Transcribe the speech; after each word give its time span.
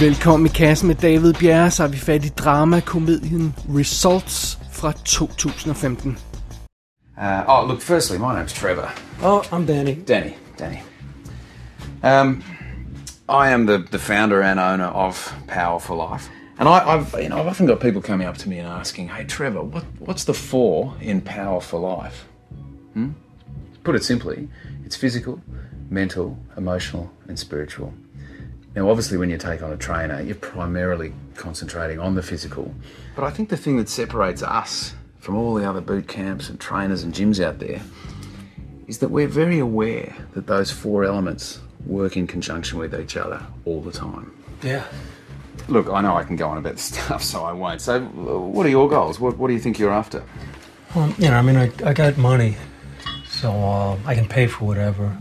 Velkommen 0.00 0.46
i 0.46 0.48
kassen 0.48 0.86
med 0.86 0.96
David 0.96 1.34
Bjerre, 1.34 1.70
så 1.70 1.82
har 1.82 1.88
vi 1.88 1.96
fat 1.96 2.24
i 2.24 2.28
dramakomedien 2.28 3.54
Results 3.68 4.58
fra 4.72 4.92
2015. 4.92 6.18
Uh, 7.18 7.44
oh, 7.48 7.68
look, 7.68 7.80
firstly, 7.80 8.18
my 8.18 8.32
name's 8.34 8.52
Trevor. 8.52 8.88
Oh, 9.22 9.42
I'm 9.52 9.66
Danny. 9.66 9.94
Danny, 10.08 10.32
Danny. 10.58 10.78
Um, 12.02 12.42
I 13.28 13.52
am 13.52 13.66
the, 13.66 13.78
the 13.90 13.98
founder 13.98 14.42
and 14.42 14.60
owner 14.60 14.86
of 14.86 15.34
Power 15.46 15.80
for 15.80 16.10
Life. 16.10 16.30
And 16.58 16.68
I, 16.68 16.78
I've, 16.94 17.22
you 17.22 17.28
know, 17.28 17.38
I've 17.40 17.50
often 17.50 17.66
got 17.66 17.80
people 17.80 18.00
coming 18.00 18.28
up 18.28 18.38
to 18.38 18.48
me 18.48 18.58
and 18.58 18.68
asking, 18.68 19.08
hey, 19.08 19.24
Trevor, 19.24 19.62
what, 19.62 19.84
what's 19.98 20.24
the 20.24 20.34
four 20.34 20.94
in 21.00 21.20
Power 21.20 21.60
for 21.60 21.78
Life? 21.78 22.24
Hmm? 22.94 23.10
Put 23.84 23.94
it 23.96 24.04
simply, 24.04 24.48
it's 24.84 24.96
physical, 24.96 25.40
mental, 25.90 26.38
emotional, 26.56 27.10
and 27.28 27.38
spiritual. 27.38 27.92
Now, 28.74 28.88
obviously, 28.88 29.18
when 29.18 29.30
you 29.30 29.36
take 29.36 29.62
on 29.62 29.72
a 29.72 29.76
trainer, 29.76 30.20
you're 30.20 30.36
primarily 30.36 31.12
concentrating 31.34 31.98
on 31.98 32.14
the 32.14 32.22
physical. 32.22 32.72
But 33.16 33.24
I 33.24 33.30
think 33.30 33.48
the 33.48 33.56
thing 33.56 33.76
that 33.78 33.88
separates 33.88 34.42
us 34.42 34.94
from 35.18 35.36
all 35.36 35.54
the 35.54 35.68
other 35.68 35.80
boot 35.80 36.06
camps 36.06 36.48
and 36.48 36.60
trainers 36.60 37.02
and 37.02 37.12
gyms 37.12 37.42
out 37.42 37.58
there 37.58 37.82
is 38.86 38.98
that 38.98 39.10
we're 39.10 39.28
very 39.28 39.58
aware 39.58 40.14
that 40.34 40.46
those 40.46 40.70
four 40.70 41.04
elements 41.04 41.60
work 41.86 42.16
in 42.16 42.26
conjunction 42.26 42.78
with 42.78 42.94
each 42.98 43.16
other 43.16 43.44
all 43.64 43.80
the 43.80 43.92
time. 43.92 44.32
Yeah. 44.62 44.84
Look, 45.68 45.88
I 45.88 46.00
know 46.00 46.16
I 46.16 46.24
can 46.24 46.36
go 46.36 46.48
on 46.48 46.58
about 46.58 46.74
this 46.74 46.82
stuff, 46.94 47.22
so 47.22 47.44
I 47.44 47.52
won't. 47.52 47.80
So, 47.80 48.00
what 48.00 48.66
are 48.66 48.70
your 48.70 48.88
goals? 48.88 49.18
What, 49.18 49.36
what 49.36 49.48
do 49.48 49.54
you 49.54 49.60
think 49.60 49.78
you're 49.78 49.92
after? 49.92 50.22
Well, 50.94 51.12
you 51.18 51.28
know, 51.28 51.36
I 51.36 51.42
mean, 51.42 51.56
I, 51.56 51.70
I 51.84 51.92
got 51.92 52.18
money, 52.18 52.56
so 53.28 53.50
uh, 53.50 53.98
I 54.06 54.14
can 54.14 54.26
pay 54.26 54.46
for 54.46 54.64
whatever. 54.64 55.16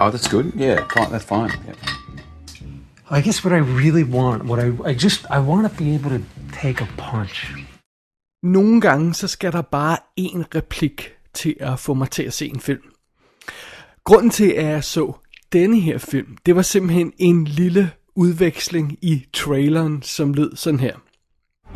Oh, 0.00 0.10
that's 0.10 0.28
good. 0.28 0.52
Yeah, 0.56 0.88
fine, 0.88 1.10
that's 1.10 1.24
fine. 1.24 1.50
Yeah. 1.66 1.74
I 3.10 3.20
guess 3.20 3.44
what 3.44 3.52
I 3.52 3.58
really 3.58 4.04
want, 4.04 4.44
what 4.44 4.58
I, 4.58 4.90
I 4.90 4.94
just, 4.94 5.26
I 5.30 5.38
want 5.40 5.68
to 5.68 5.84
be 5.84 5.94
able 5.94 6.10
to 6.10 6.22
take 6.52 6.80
a 6.80 6.88
punch. 6.96 7.52
Nogle 8.42 8.80
gange 8.80 9.14
så 9.14 9.28
skal 9.28 9.52
der 9.52 9.62
bare 9.62 9.96
én 10.20 10.44
replik 10.54 11.12
til 11.34 11.56
at 11.60 11.78
få 11.78 11.94
mig 11.94 12.10
til 12.10 12.22
at 12.22 12.32
se 12.32 12.46
en 12.46 12.60
film. 12.60 12.82
Grunden 14.04 14.30
til, 14.30 14.50
at 14.50 14.64
jeg 14.64 14.84
så 14.84 15.12
denne 15.52 15.80
her 15.80 15.98
film, 15.98 16.36
det 16.46 16.56
var 16.56 16.62
simpelthen 16.62 17.12
en 17.18 17.44
lille 17.44 17.90
udveksling 18.14 18.98
i 19.02 19.26
traileren, 19.32 20.02
som 20.02 20.34
lød 20.34 20.56
sådan 20.56 20.80
her. 20.80 20.94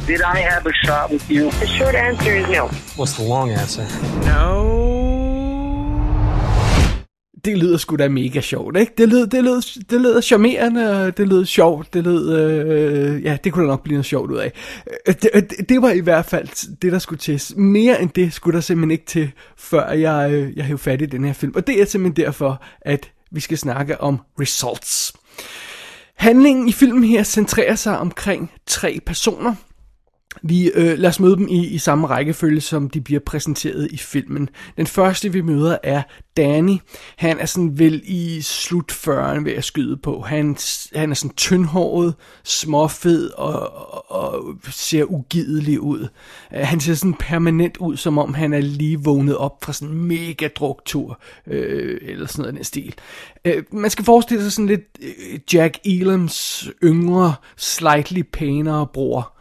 Did 0.06 0.20
I 0.20 0.36
have 0.36 0.67
a 0.67 0.72
shot 0.84 1.11
with 1.11 1.30
you? 1.30 1.50
The 1.50 1.67
short 1.67 1.95
answer 1.95 2.34
is 2.36 2.47
no. 2.48 2.67
What's 2.98 3.14
the 3.19 3.28
long 3.28 3.50
answer? 3.50 3.84
Det 7.44 7.58
lyder 7.58 7.76
sgu 7.76 7.96
da 7.96 8.08
mega 8.08 8.40
sjovt, 8.40 8.76
ikke? 8.76 8.92
Det 8.98 9.08
lød, 9.08 9.26
det 9.26 9.44
lød, 9.44 9.84
det 9.90 10.00
lød 10.00 10.22
charmerende, 10.22 11.06
og 11.06 11.16
det 11.16 11.28
lød 11.28 11.44
sjovt, 11.44 11.94
det 11.94 12.04
lød, 12.04 12.38
øh, 12.38 13.24
ja, 13.24 13.36
det 13.44 13.52
kunne 13.52 13.62
der 13.64 13.70
nok 13.70 13.82
blive 13.82 13.94
noget 13.94 14.06
sjovt 14.06 14.30
ud 14.30 14.36
af. 14.36 14.52
Øh, 15.08 15.14
det, 15.14 15.30
øh, 15.34 15.42
det, 15.42 15.68
det 15.68 15.82
var 15.82 15.90
i 15.90 16.00
hvert 16.00 16.24
fald 16.24 16.76
det, 16.82 16.92
der 16.92 16.98
skulle 16.98 17.18
til. 17.18 17.42
Mere 17.56 18.02
end 18.02 18.10
det 18.10 18.32
skulle 18.32 18.54
der 18.54 18.60
simpelthen 18.60 18.90
ikke 18.90 19.06
til, 19.06 19.30
før 19.56 19.90
jeg, 19.90 20.32
øh, 20.32 20.56
jeg 20.56 20.64
hævde 20.64 20.82
fat 20.82 21.02
i 21.02 21.06
den 21.06 21.24
her 21.24 21.32
film. 21.32 21.52
Og 21.56 21.66
det 21.66 21.80
er 21.80 21.84
simpelthen 21.84 22.24
derfor, 22.24 22.62
at 22.80 23.10
vi 23.30 23.40
skal 23.40 23.58
snakke 23.58 24.00
om 24.00 24.20
Results. 24.40 25.12
Handlingen 26.16 26.68
i 26.68 26.72
filmen 26.72 27.04
her 27.04 27.22
centrerer 27.22 27.74
sig 27.74 27.98
omkring 27.98 28.50
tre 28.66 29.00
personer. 29.06 29.54
Vi 30.42 30.70
øh, 30.74 30.98
lad 30.98 31.08
os 31.10 31.20
møde 31.20 31.36
dem 31.36 31.48
i, 31.48 31.66
i 31.66 31.78
samme 31.78 32.06
rækkefølge, 32.06 32.60
som 32.60 32.90
de 32.90 33.00
bliver 33.00 33.20
præsenteret 33.27 33.88
i 33.90 33.96
filmen. 33.96 34.48
Den 34.77 34.86
første, 34.86 35.32
vi 35.32 35.40
møder, 35.40 35.78
er 35.82 36.02
Danny. 36.36 36.77
Han 37.17 37.40
er 37.40 37.46
sådan 37.46 37.78
vel 37.78 38.02
i 38.05 38.40
slut 38.42 38.92
40'erne 38.92 39.45
ved 39.45 39.52
at 39.52 39.64
skyde 39.64 39.96
på. 39.96 40.20
Han, 40.20 40.56
han 40.95 41.11
er 41.11 41.14
sådan 41.14 41.36
tyndhåret, 41.36 42.14
småfed 42.45 43.30
og, 43.30 43.74
og, 43.95 44.11
og 44.11 44.55
ser 44.70 45.05
ugidelig 45.05 45.80
ud. 45.80 46.08
Øh, 46.55 46.66
han 46.66 46.80
ser 46.80 46.95
sådan 46.95 47.14
permanent 47.14 47.77
ud, 47.77 47.96
som 47.96 48.18
om 48.18 48.34
han 48.34 48.52
er 48.52 48.61
lige 48.61 49.01
vågnet 49.01 49.36
op 49.36 49.64
fra 49.64 49.72
sådan 49.72 49.95
en 49.95 50.05
mega 50.05 50.48
druktur, 50.56 51.20
øh, 51.46 51.98
eller 52.02 52.27
sådan 52.27 52.42
noget 52.42 52.52
i 52.52 52.56
den 52.56 52.64
stil. 52.64 52.95
Øh, 53.45 53.62
man 53.72 53.90
skal 53.90 54.05
forestille 54.05 54.42
sig 54.42 54.52
sådan 54.52 54.66
lidt 54.66 54.98
øh, 55.02 55.40
Jack 55.52 55.78
Elams 55.84 56.70
yngre, 56.83 57.34
slightly 57.56 58.22
pænere 58.33 58.86
bror. 58.86 59.33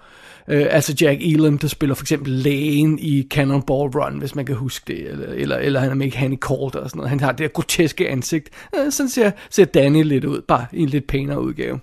Øh, 0.48 0.66
altså 0.70 0.96
Jack 1.02 1.22
Elam, 1.22 1.58
der 1.58 1.68
spiller 1.68 1.96
for 1.96 2.04
eksempel 2.04 2.32
lægen 2.32 3.00
i 3.00 3.28
Cannonball 3.30 3.90
Run, 3.90 4.20
hvis 4.20 4.36
man 4.36 4.46
kan 4.46 4.56
huske 4.56 4.84
det, 4.88 5.10
eller, 5.10 5.28
eller, 5.28 5.58
eller 5.58 5.80
han 5.80 5.90
er 5.90 5.96
med 5.96 6.08
i 6.08 6.10
Hanny 6.10 6.38
Calder 6.38 6.80
og 6.80 6.90
sådan 6.90 6.98
noget. 6.98 7.10
Han 7.10 7.20
har 7.20 7.32
det 7.32 7.40
der 7.40 7.48
groteske 7.48 8.10
ansigt. 8.10 8.50
Øh, 8.76 8.92
sådan 8.92 9.10
ser, 9.10 9.32
ser 9.50 9.66
Danny 9.66 10.04
lidt 10.04 10.26
ud, 10.26 10.42
bare 10.42 10.66
i 10.74 10.82
en 10.82 10.90
lidt 10.90 11.08
pænere 11.08 11.42
udgave. 11.42 11.80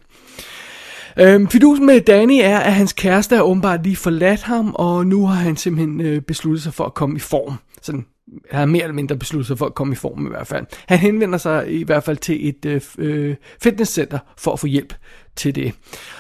Øhm, 1.17 1.49
fidusen 1.49 1.87
med 1.87 2.01
Danny 2.01 2.39
er, 2.43 2.59
at 2.59 2.73
hans 2.73 2.93
kæreste 2.93 3.37
er 3.37 3.41
åbenbart 3.41 3.83
lige 3.83 3.97
forladt 3.97 4.43
ham, 4.43 4.75
og 4.75 5.07
nu 5.07 5.27
har 5.27 5.35
han 5.35 5.57
simpelthen 5.57 6.01
øh, 6.01 6.21
besluttet 6.23 6.63
sig 6.63 6.75
for 6.75 6.85
at 6.85 6.95
komme 6.95 7.17
i 7.17 7.21
form. 7.21 7.55
Sådan, 7.83 8.07
han 8.51 8.59
har 8.59 8.67
mere 8.67 8.83
eller 8.83 8.95
mindre 8.95 9.17
besluttet 9.17 9.47
sig 9.47 9.59
for 9.59 9.67
at 9.67 9.75
komme 9.75 9.93
i 9.93 9.97
form 9.97 10.27
i 10.27 10.29
hvert 10.29 10.47
fald. 10.47 10.67
Han 10.87 10.99
henvender 10.99 11.39
sig 11.39 11.73
i 11.73 11.83
hvert 11.83 12.05
fald 12.05 12.17
til 12.17 12.49
et 12.49 12.67
øh, 12.67 12.81
øh, 12.99 13.37
fitnesscenter 13.63 14.19
for 14.39 14.53
at 14.53 14.61
få 14.61 14.67
hjælp 14.67 14.95
til 15.37 15.55
det. 15.55 15.75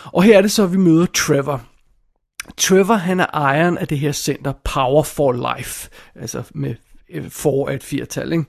Og 0.05 0.22
her 0.22 0.39
er 0.39 0.43
det 0.43 0.51
så, 0.51 0.62
at 0.62 0.72
vi 0.72 0.78
møder 0.78 1.07
Trevor. 1.07 1.62
Trevor, 2.56 2.94
han 2.94 3.21
er 3.21 3.27
ejeren 3.27 3.78
af 3.78 3.88
det 3.88 3.99
her 3.99 4.12
center 4.12 4.53
Power 4.65 5.03
for 5.03 5.55
Life, 5.56 5.88
altså 6.15 6.43
med 6.55 6.75
Øh, 7.12 7.31
for 7.31 7.69
af 7.69 7.75
et 7.75 7.82
firtal, 7.82 8.32
ikke? 8.32 8.44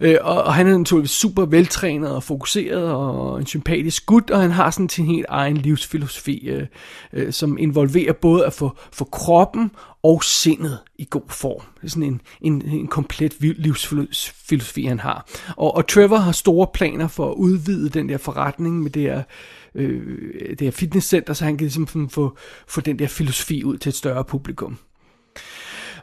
Øh, 0.00 0.16
og, 0.20 0.42
og 0.42 0.54
han 0.54 0.66
er 0.66 0.78
naturligvis 0.78 1.10
super 1.10 1.44
veltrænet 1.44 2.10
og 2.10 2.22
fokuseret 2.22 2.92
og 2.92 3.40
en 3.40 3.46
sympatisk 3.46 4.06
gut, 4.06 4.30
og 4.30 4.40
han 4.40 4.50
har 4.50 4.70
sådan 4.70 4.88
sin 4.88 5.06
helt 5.06 5.26
egen 5.28 5.56
livsfilosofi, 5.56 6.48
øh, 6.48 6.66
øh, 7.12 7.32
som 7.32 7.58
involverer 7.58 8.12
både 8.12 8.46
at 8.46 8.52
få, 8.52 8.76
få 8.92 9.04
kroppen 9.04 9.70
og 10.02 10.24
sindet 10.24 10.78
i 10.98 11.06
god 11.10 11.28
form. 11.28 11.62
Det 11.80 11.86
er 11.86 11.90
sådan 11.90 12.02
en, 12.02 12.20
en, 12.40 12.62
en 12.62 12.86
komplet 12.86 13.34
livsfilosofi, 13.40 14.84
han 14.84 15.00
har. 15.00 15.26
Og, 15.56 15.76
og 15.76 15.86
Trevor 15.86 16.16
har 16.16 16.32
store 16.32 16.66
planer 16.74 17.08
for 17.08 17.30
at 17.30 17.34
udvide 17.34 17.88
den 17.88 18.08
der 18.08 18.18
forretning 18.18 18.82
med 18.82 18.90
det 18.90 19.02
her, 19.02 19.22
øh, 19.74 20.48
det 20.50 20.60
her 20.60 20.70
fitnesscenter, 20.70 21.34
så 21.34 21.44
han 21.44 21.56
kan 21.56 21.64
ligesom 21.64 22.08
få, 22.10 22.36
få 22.66 22.80
den 22.80 22.98
der 22.98 23.06
filosofi 23.06 23.64
ud 23.64 23.78
til 23.78 23.88
et 23.88 23.96
større 23.96 24.24
publikum. 24.24 24.78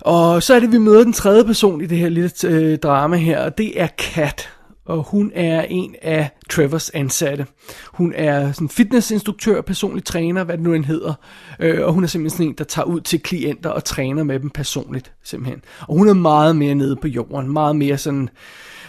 Og 0.01 0.43
så 0.43 0.53
er 0.53 0.59
det, 0.59 0.71
vi 0.71 0.77
møder 0.77 1.03
den 1.03 1.13
tredje 1.13 1.43
person 1.43 1.81
i 1.81 1.85
det 1.85 1.97
her 1.97 2.09
lille 2.09 2.31
øh, 2.45 2.77
drama 2.77 3.17
her, 3.17 3.39
og 3.39 3.57
det 3.57 3.81
er 3.81 3.87
Kat. 3.97 4.49
Og 4.85 5.03
hun 5.03 5.31
er 5.35 5.61
en 5.61 5.95
af 6.01 6.29
Trevors 6.49 6.89
ansatte. 6.89 7.45
Hun 7.93 8.13
er 8.15 8.51
sådan 8.51 8.69
fitnessinstruktør, 8.69 9.61
personlig 9.61 10.03
træner, 10.03 10.43
hvad 10.43 10.57
det 10.57 10.63
nu 10.63 10.73
end 10.73 10.85
hedder. 10.85 11.13
Øh, 11.59 11.85
og 11.85 11.93
hun 11.93 12.03
er 12.03 12.07
simpelthen 12.07 12.37
sådan 12.37 12.47
en, 12.51 12.55
der 12.57 12.63
tager 12.63 12.85
ud 12.85 13.01
til 13.01 13.21
klienter 13.21 13.69
og 13.69 13.83
træner 13.83 14.23
med 14.23 14.39
dem 14.39 14.49
personligt, 14.49 15.11
simpelthen. 15.23 15.61
Og 15.87 15.97
hun 15.97 16.09
er 16.09 16.13
meget 16.13 16.55
mere 16.55 16.75
nede 16.75 16.95
på 16.95 17.07
jorden, 17.07 17.53
meget 17.53 17.75
mere 17.75 17.97
sådan... 17.97 18.23
Øh, 18.23 18.29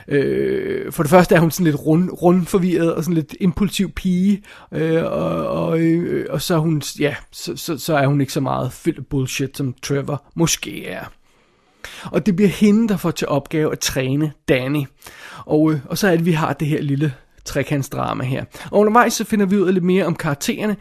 Øh, 0.09 0.93
for 0.93 1.03
det 1.03 1.11
første 1.11 1.35
er 1.35 1.41
hun 1.41 1.51
sådan 1.51 1.65
lidt 1.65 1.87
rund, 1.87 2.11
rundforvirret 2.23 2.95
og 2.95 3.05
sådan 3.05 3.15
lidt 3.15 3.35
impulsiv 3.41 3.91
pige, 3.91 4.43
øh, 4.73 5.05
og, 5.05 5.47
og, 5.47 5.81
øh, 5.81 6.27
og 6.31 6.43
så 6.43 6.55
er 6.55 6.59
hun, 6.59 6.83
ja, 7.01 7.15
så, 7.33 7.57
så, 7.57 7.79
så 7.79 7.97
er 7.97 8.07
hun 8.07 8.21
ikke 8.21 8.33
så 8.33 8.41
meget 8.41 8.73
fyldt 8.73 8.99
af 8.99 9.07
bullshit, 9.07 9.57
som 9.57 9.75
Trevor 9.83 10.25
måske 10.35 10.87
er. 10.87 11.05
Og 12.05 12.27
det 12.27 12.37
bliver 12.37 12.49
hende, 12.49 12.89
der 12.89 12.97
får 12.97 13.11
til 13.11 13.29
opgave 13.29 13.73
at 13.73 13.79
træne 13.79 14.33
Danny. 14.49 14.85
Og, 15.47 15.73
øh, 15.73 15.81
og 15.85 15.99
så 15.99 16.09
er 16.09 16.17
det, 16.17 16.27
vi 16.27 16.33
har 16.33 16.53
det 16.53 16.69
her 16.69 16.83
lille 16.83 17.15
trekantsdrama 17.51 18.25
her. 18.25 18.45
Og 18.71 18.79
undervejs 18.79 19.13
så 19.13 19.25
finder 19.25 19.47
vi 19.47 19.57
ud 19.57 19.69
af 19.69 19.75
lidt 19.75 19.85
mere 19.85 20.07
om 20.07 20.15
karaktererne. 20.15 20.77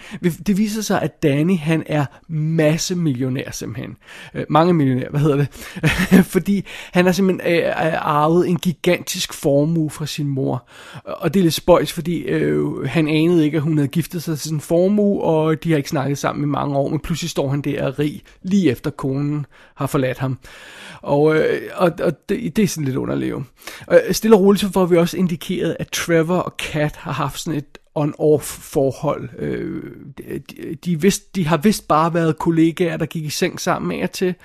Det 0.48 0.58
viser 0.58 0.82
sig, 0.82 1.02
at 1.02 1.24
Danny 1.24 1.58
han 1.58 1.84
er 1.86 2.06
masse 2.28 2.96
millionær 2.96 3.52
simpelthen. 3.52 3.98
Øh, 4.34 4.46
mange 4.50 4.74
millionær, 4.74 5.10
hvad 5.10 5.20
hedder 5.20 5.36
det? 5.36 5.50
fordi 6.34 6.66
han 6.92 7.06
har 7.06 7.12
simpelthen 7.12 7.54
øh, 7.54 7.74
arvet 7.98 8.50
en 8.50 8.58
gigantisk 8.58 9.34
formue 9.34 9.90
fra 9.90 10.06
sin 10.06 10.28
mor. 10.28 10.68
Og 11.04 11.34
det 11.34 11.40
er 11.40 11.44
lidt 11.44 11.54
spøjs, 11.54 11.94
fordi 11.94 12.18
øh, 12.18 12.86
han 12.86 13.08
anede 13.08 13.46
ikke, 13.46 13.58
at 13.58 13.64
hun 13.64 13.78
havde 13.78 13.88
giftet 13.88 14.24
sig 14.24 14.38
til 14.38 14.50
sin 14.50 14.62
formue, 14.62 15.22
og 15.24 15.64
de 15.64 15.70
har 15.70 15.78
ikke 15.78 15.90
snakket 15.90 16.18
sammen 16.18 16.44
i 16.44 16.48
mange 16.48 16.78
år, 16.78 16.90
men 16.90 17.00
pludselig 17.00 17.30
står 17.30 17.50
han 17.50 17.62
der 17.62 17.86
og 17.86 18.00
rig, 18.00 18.22
lige 18.44 18.72
efter 18.72 18.90
konen 18.90 19.46
har 19.76 19.88
forladt 19.88 20.18
ham. 20.18 20.38
Og, 21.02 21.36
øh, 21.36 21.62
og, 21.76 21.92
og 22.04 22.30
det, 22.30 22.56
det 22.56 22.64
er 22.64 22.68
sådan 22.68 22.86
lidt 22.86 22.98
underligt. 22.98 23.36
Og 23.88 24.02
øh, 24.08 24.14
stille 24.14 24.36
og 24.36 24.42
roligt 24.42 24.62
så 24.62 24.72
får 24.72 24.86
vi 24.86 24.98
også 24.98 25.18
indikeret, 25.18 25.76
at 25.80 25.88
Trevor 25.88 26.38
og 26.38 26.58
Kat 26.60 26.96
har 26.96 27.12
haft 27.12 27.40
sådan 27.40 27.58
et 27.58 27.78
on-off 27.96 28.44
forhold. 28.44 29.30
Øh, 29.38 29.84
de, 30.18 30.40
de, 30.40 30.76
de, 30.76 31.02
vidst, 31.02 31.36
de 31.36 31.48
har 31.48 31.58
vist 31.58 31.88
bare 31.88 32.14
været 32.14 32.40
kollegaer, 32.40 32.98
der 32.98 33.06
gik 33.06 33.24
i 33.24 33.30
seng 33.30 33.62
sammen 33.62 34.02
af 34.02 34.10
til. 34.10 34.36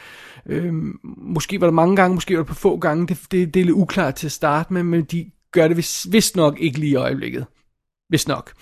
Øh, 0.46 0.72
måske 1.18 1.60
var 1.60 1.66
det 1.66 1.74
mange 1.74 1.96
gange, 1.96 2.14
måske 2.14 2.36
var 2.36 2.42
det 2.42 2.48
på 2.48 2.54
få 2.54 2.76
gange. 2.76 3.06
Det, 3.06 3.18
det, 3.30 3.54
det 3.54 3.60
er 3.60 3.64
lidt 3.64 3.76
uklart 3.76 4.14
til 4.14 4.26
at 4.26 4.32
starte 4.32 4.72
med, 4.72 4.82
men 4.82 5.04
de 5.04 5.30
gør 5.52 5.68
det 5.68 5.76
vist, 5.76 6.12
vist 6.12 6.36
nok 6.36 6.60
ikke 6.60 6.78
lige 6.78 6.92
i 6.92 6.94
øjeblikket. 6.94 7.46
Vist 8.10 8.28
nok. 8.28 8.52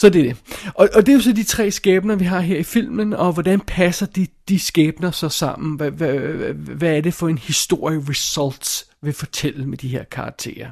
Så 0.00 0.08
det 0.08 0.20
er 0.20 0.24
det. 0.24 0.36
Og, 0.74 0.88
og 0.94 1.06
det 1.06 1.12
er 1.12 1.16
jo 1.16 1.20
så 1.20 1.32
de 1.32 1.44
tre 1.44 1.70
skæbner, 1.70 2.16
vi 2.16 2.24
har 2.24 2.40
her 2.40 2.58
i 2.58 2.62
filmen, 2.62 3.12
og 3.12 3.32
hvordan 3.32 3.60
passer 3.60 4.06
de, 4.06 4.26
de 4.48 4.58
skæbner 4.58 5.10
så 5.10 5.28
sammen? 5.28 5.76
Hvad, 5.76 5.90
hvad, 5.90 6.14
hvad, 6.14 6.54
hvad 6.54 6.96
er 6.96 7.00
det 7.00 7.14
for 7.14 7.28
en 7.28 7.38
historie 7.38 8.04
results 8.08 8.90
vil 9.02 9.12
fortælle 9.12 9.66
med 9.66 9.78
de 9.78 9.88
her 9.88 10.04
karakterer? 10.04 10.70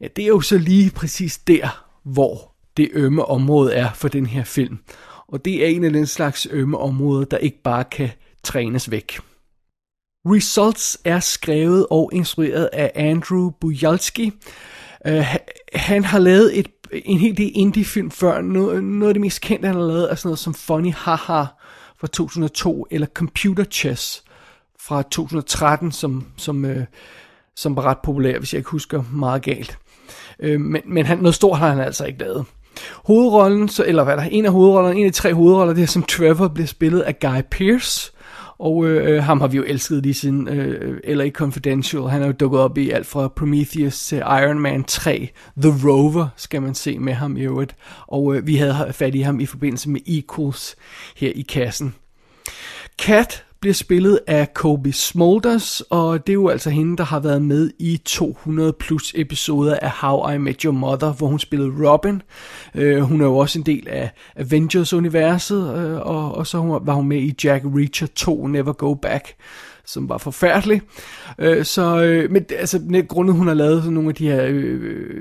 Ja, 0.00 0.08
det 0.16 0.24
er 0.24 0.28
jo 0.28 0.40
så 0.40 0.58
lige 0.58 0.90
præcis 0.90 1.38
der, 1.38 1.84
hvor 2.04 2.54
det 2.76 2.88
ømme 2.92 3.24
område 3.24 3.72
er 3.72 3.92
for 3.94 4.08
den 4.08 4.26
her 4.26 4.44
film. 4.44 4.78
Og 5.28 5.44
det 5.44 5.64
er 5.64 5.68
en 5.68 5.84
af 5.84 5.92
den 5.92 6.06
slags 6.06 6.46
ømme 6.50 6.78
områder, 6.78 7.24
der 7.24 7.38
ikke 7.38 7.62
bare 7.62 7.84
kan 7.84 8.10
trænes 8.44 8.90
væk. 8.90 9.18
Results 10.26 10.98
er 11.04 11.20
skrevet 11.20 11.86
og 11.90 12.10
instrueret 12.12 12.70
af 12.72 12.92
Andrew 12.94 13.50
Bujalski. 13.50 14.32
Uh, 15.08 15.24
han 15.74 16.04
har 16.04 16.18
lavet 16.18 16.58
et, 16.58 16.68
en 16.92 17.18
hel 17.18 17.36
del 17.36 17.52
indie-film 17.54 18.10
før. 18.10 18.40
Noget, 18.40 18.84
noget 18.84 19.08
af 19.10 19.14
det 19.14 19.20
mest 19.20 19.40
kendte, 19.40 19.66
han 19.66 19.76
har 19.76 19.86
lavet, 19.86 20.10
er 20.10 20.14
sådan 20.14 20.28
noget 20.28 20.38
som 20.38 20.54
Funny 20.54 20.92
Haha 20.92 21.44
fra 22.00 22.06
2002, 22.06 22.86
eller 22.90 23.06
Computer 23.06 23.64
Chess 23.64 24.24
fra 24.80 25.02
2013, 25.02 25.92
som, 25.92 26.26
som, 26.36 26.64
uh, 26.64 26.76
som 27.56 27.76
var 27.76 27.82
ret 27.82 27.98
populær, 28.04 28.38
hvis 28.38 28.52
jeg 28.52 28.58
ikke 28.58 28.70
husker 28.70 29.04
meget 29.12 29.42
galt. 29.42 29.78
Øh, 30.40 30.60
men 30.60 30.82
men 30.86 31.06
han, 31.06 31.18
noget 31.18 31.34
stort 31.34 31.58
har 31.58 31.68
han 31.68 31.80
altså 31.80 32.04
ikke 32.04 32.18
lavet. 32.18 32.44
Hovedrollen, 33.04 33.68
så, 33.68 33.84
eller 33.86 34.04
hvad 34.04 34.16
der, 34.16 34.22
en 34.22 34.46
af 34.46 34.52
hovedrollerne, 34.52 34.98
en 34.98 35.06
af 35.06 35.12
de 35.12 35.18
tre 35.18 35.34
hovedroller, 35.34 35.74
det 35.74 35.82
er 35.82 35.86
som 35.86 36.02
Trevor 36.02 36.48
bliver 36.48 36.66
spillet 36.66 37.00
af 37.00 37.18
Guy 37.18 37.40
Pearce. 37.50 38.12
Og 38.58 38.86
øh, 38.86 39.14
øh 39.14 39.22
ham 39.22 39.40
har 39.40 39.48
vi 39.48 39.56
jo 39.56 39.64
elsket 39.66 40.02
lige 40.02 40.14
siden 40.14 40.48
øh, 40.48 41.00
LA 41.16 41.30
Confidential. 41.30 42.02
Han 42.02 42.22
er 42.22 42.26
jo 42.26 42.32
dukket 42.32 42.60
op 42.60 42.78
i 42.78 42.90
alt 42.90 43.06
fra 43.06 43.28
Prometheus 43.28 44.04
til 44.06 44.18
Iron 44.18 44.58
Man 44.58 44.84
3. 44.84 45.28
The 45.62 45.88
Rover 45.88 46.28
skal 46.36 46.62
man 46.62 46.74
se 46.74 46.98
med 46.98 47.12
ham 47.12 47.36
i 47.36 47.40
øvrigt. 47.40 47.74
Og 48.06 48.36
øh, 48.36 48.46
vi 48.46 48.56
havde 48.56 48.92
fat 48.92 49.14
i 49.14 49.20
ham 49.20 49.40
i 49.40 49.46
forbindelse 49.46 49.90
med 49.90 50.00
Equals 50.06 50.76
her 51.16 51.32
i 51.34 51.40
kassen. 51.40 51.94
Cat 52.98 53.44
bliver 53.60 53.74
spillet 53.74 54.20
af 54.26 54.54
Kobe 54.54 54.92
Smulders, 54.92 55.80
og 55.80 56.26
det 56.26 56.32
er 56.32 56.34
jo 56.34 56.48
altså 56.48 56.70
hende, 56.70 56.96
der 56.96 57.04
har 57.04 57.20
været 57.20 57.42
med 57.42 57.70
i 57.78 58.00
200 58.04 58.72
plus 58.72 59.12
episoder 59.16 59.78
af 59.82 59.90
How 59.90 60.30
I 60.30 60.38
Met 60.38 60.62
Your 60.62 60.72
Mother, 60.72 61.12
hvor 61.12 61.26
hun 61.26 61.38
spillede 61.38 61.88
Robin. 61.88 62.22
Øh, 62.74 63.00
hun 63.00 63.20
er 63.20 63.24
jo 63.24 63.36
også 63.36 63.58
en 63.58 63.66
del 63.66 63.88
af 63.88 64.10
Avengers-universet, 64.36 65.76
øh, 65.76 66.00
og, 66.00 66.34
og 66.34 66.46
så 66.46 66.80
var 66.82 66.92
hun 66.92 67.08
med 67.08 67.18
i 67.18 67.34
Jack 67.44 67.64
Reacher 67.64 68.06
2, 68.06 68.46
Never 68.46 68.72
Go 68.72 68.94
Back 68.94 69.34
som 69.88 70.08
var 70.08 70.18
forfærdelig. 70.18 70.82
Øh, 71.38 71.64
så, 71.64 72.02
øh, 72.02 72.30
men 72.30 72.44
altså, 72.50 73.04
grundet 73.08 73.34
hun 73.34 73.46
har 73.46 73.54
lavet 73.54 73.82
sådan 73.82 73.94
nogle 73.94 74.08
af 74.08 74.14
de 74.14 74.28
her 74.28 74.44
øh, 74.44 74.80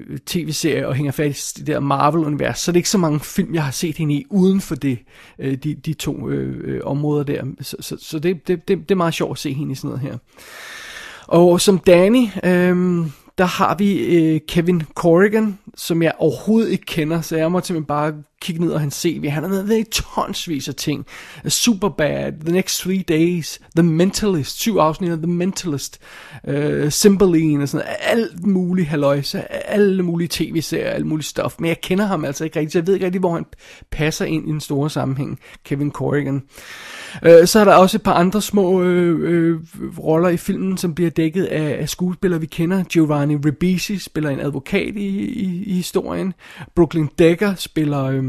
øh 0.10 0.18
tv-serier 0.25 0.86
og 0.86 0.96
hænger 0.96 1.12
fast 1.12 1.58
i 1.58 1.62
det 1.62 1.68
der 1.68 1.80
Marvel-univers, 1.80 2.60
så 2.60 2.72
er 2.72 2.74
det 2.74 2.80
ikke 2.80 2.90
så 2.90 2.98
mange 2.98 3.19
film, 3.19 3.54
jeg 3.54 3.64
har 3.64 3.72
set 3.72 3.98
hende 3.98 4.14
i 4.14 4.25
uden 4.30 4.62
for 4.62 4.75
det, 4.75 5.00
øh, 5.40 5.58
de, 5.58 5.74
de 5.74 5.94
to 5.94 6.30
øh, 6.30 6.75
øh, 6.75 6.81
områder 6.84 7.24
der. 7.24 7.44
Så, 7.62 7.78
så, 7.80 7.98
så 8.02 8.19
det, 8.19 8.48
det, 8.48 8.68
det, 8.68 8.80
det 8.80 8.92
er 8.92 8.96
meget 8.96 9.14
sjovt 9.14 9.31
at 9.31 9.38
se 9.38 9.54
hende 9.54 9.72
i 9.72 9.75
sådan 9.75 9.88
noget 9.88 10.02
her. 10.02 10.18
Og 11.28 11.62
som 11.62 11.80
Danny, 11.80 12.28
øh, 12.44 13.06
der 13.38 13.46
har 13.46 13.75
vi 13.75 13.98
øh, 13.98 14.40
Kevin 14.48 14.84
Corrigan, 14.96 15.60
som 15.75 16.04
jeg 16.04 16.14
overhovedet 16.18 16.72
ikke 16.72 16.86
kender, 16.86 17.22
så 17.22 17.38
jeg 17.38 17.52
må 17.52 17.62
simpelthen 17.62 17.86
bare 17.86 18.14
kigge 18.42 18.62
ned 18.62 18.72
og 18.72 18.80
han 18.80 18.92
CV. 18.92 19.30
Han 19.30 19.44
har 19.44 19.50
været 19.50 19.80
i 19.80 19.84
tonsvis 19.84 20.68
af 20.68 20.75
ting. 20.75 21.06
Superbad, 21.48 22.31
The 22.45 22.54
Next 22.54 22.81
Three 22.81 23.01
Days, 23.01 23.60
The 23.75 23.84
Mentalist, 23.84 24.60
syv 24.60 24.78
afsnit 24.78 25.12
af 25.12 25.18
The 25.18 25.28
Mentalist, 25.28 26.00
uh, 26.48 26.89
Cymbeline 26.89 27.63
og 27.63 27.69
sådan 27.69 27.86
noget. 27.86 27.98
Alt 28.00 28.45
muligt 28.45 28.88
haløjse, 28.88 29.51
alle 29.69 30.04
mulige 30.04 30.28
tv-serier, 30.31 30.89
alt 30.89 31.06
muligt 31.06 31.28
stof. 31.28 31.56
Men 31.60 31.68
jeg 31.68 31.81
kender 31.81 32.06
ham 32.06 32.25
altså 32.25 32.44
ikke 32.44 32.60
rigtigt, 32.60 32.72
så 32.72 32.80
jeg 32.80 32.88
ved 32.88 32.94
ikke 32.94 33.06
rigtig, 33.06 33.19
hvor 33.19 33.34
han 33.34 33.45
passer 33.92 34.25
ind 34.25 34.48
i 34.48 34.51
den 34.51 34.62
store 34.62 34.90
sammenhæng, 34.90 35.40
Kevin 35.66 35.92
Corrigan. 35.92 36.42
Uh, 37.25 37.45
så 37.45 37.60
er 37.60 37.66
der 37.66 37.74
også 37.74 37.98
et 37.98 38.04
par 38.04 38.13
andre 38.13 38.42
små 38.42 38.81
øh, 38.81 39.19
øh, 39.22 39.60
roller 40.00 40.30
i 40.30 40.38
filmen, 40.38 40.78
som 40.78 40.95
bliver 40.95 41.10
dækket 41.10 41.45
af, 41.45 41.78
af 41.81 41.90
skuespillere, 41.90 42.40
vi 42.40 42.45
kender. 42.45 42.83
Giovanni 42.83 43.36
Ribisi 43.36 43.98
spiller 43.98 44.30
en 44.30 44.40
advokat 44.40 44.95
i, 44.95 45.07
i, 45.18 45.63
i 45.63 45.74
historien. 45.74 46.33
Brooklyn 46.75 47.07
Decker 47.19 47.56
spiller... 47.56 48.04
Øh, 48.04 48.26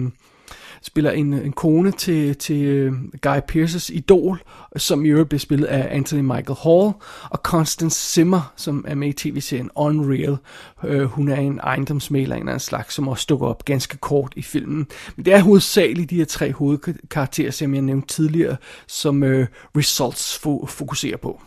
spiller 0.89 1.11
en, 1.11 1.33
en 1.33 1.53
kone 1.53 1.91
til, 1.91 2.37
til 2.37 2.65
øh, 2.65 2.93
Guy 3.23 3.39
Pearces 3.49 3.91
idol, 3.91 4.43
som 4.77 5.05
i 5.05 5.09
øvrigt 5.09 5.29
bliver 5.29 5.39
spillet 5.39 5.67
af 5.67 5.97
Anthony 5.97 6.21
Michael 6.21 6.59
Hall, 6.63 6.93
og 7.31 7.39
Constance 7.43 8.13
Zimmer, 8.13 8.53
som 8.57 8.85
er 8.89 8.95
med 8.95 9.09
i 9.09 9.13
tv-serien 9.13 9.71
Unreal. 9.75 10.37
Øh, 10.85 11.03
hun 11.03 11.29
er 11.29 11.37
en 11.37 11.61
ejendomsmaler 11.63 12.37
af 12.37 12.41
en 12.41 12.49
anden 12.49 12.61
slags, 12.61 12.95
som 12.95 13.09
også 13.09 13.27
dukker 13.29 13.47
op 13.47 13.65
ganske 13.65 13.97
kort 13.97 14.33
i 14.37 14.43
filmen. 14.43 14.87
Men 15.17 15.25
det 15.25 15.35
er 15.35 15.41
hovedsageligt 15.41 16.11
de 16.11 16.17
her 16.17 16.25
tre 16.25 16.53
hovedkarakterer, 16.53 17.51
som 17.51 17.75
jeg 17.75 17.83
nævnte 17.83 18.15
tidligere, 18.15 18.57
som 18.87 19.23
øh, 19.23 19.47
Results 19.77 20.37
fo- 20.37 20.67
fokuserer 20.67 21.17
på. 21.17 21.41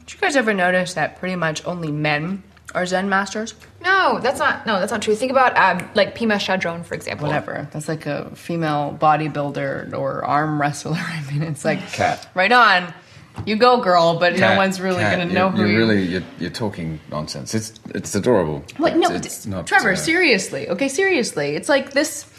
Did 0.00 0.14
you 0.14 0.26
guys 0.26 0.36
ever 0.36 0.52
notice 0.72 0.94
that 0.94 1.10
pretty 1.20 1.36
much 1.36 1.62
only 1.66 1.90
men 1.90 2.42
are 2.74 2.86
Zen 2.86 3.08
masters? 3.08 3.54
No, 3.82 4.18
that's 4.20 4.38
not. 4.38 4.66
No, 4.66 4.78
that's 4.80 4.92
not 4.92 5.02
true. 5.02 5.14
Think 5.14 5.30
about 5.30 5.56
um, 5.56 5.88
like 5.94 6.14
Pima 6.14 6.38
Chadron, 6.38 6.84
for 6.84 6.94
example. 6.94 7.26
Whatever. 7.26 7.68
That's 7.72 7.88
like 7.88 8.06
a 8.06 8.30
female 8.34 8.96
bodybuilder 9.00 9.92
or 9.94 10.24
arm 10.24 10.60
wrestler. 10.60 10.94
I 10.98 11.22
mean, 11.30 11.42
it's 11.42 11.64
like 11.64 11.80
Cat. 11.92 12.28
right 12.34 12.52
on. 12.52 12.92
You 13.46 13.56
go, 13.56 13.80
girl, 13.80 14.18
but 14.18 14.36
no 14.36 14.56
one's 14.56 14.78
really 14.78 15.00
Cat, 15.02 15.18
gonna 15.18 15.32
know 15.32 15.48
you're, 15.48 15.52
who 15.52 15.58
you're 15.62 15.70
you. 15.70 15.78
really 15.78 16.02
you're, 16.02 16.22
you're 16.38 16.50
talking 16.50 17.00
nonsense. 17.10 17.54
It's 17.54 17.72
it's 17.94 18.14
adorable. 18.14 18.62
What? 18.76 18.96
No, 18.96 19.10
it's, 19.10 19.26
it's 19.26 19.46
not. 19.46 19.66
Trevor. 19.66 19.92
uh, 19.92 19.96
seriously, 19.96 20.68
okay, 20.68 20.88
seriously. 20.88 21.56
It's 21.56 21.68
like 21.68 21.92
this, 21.92 22.30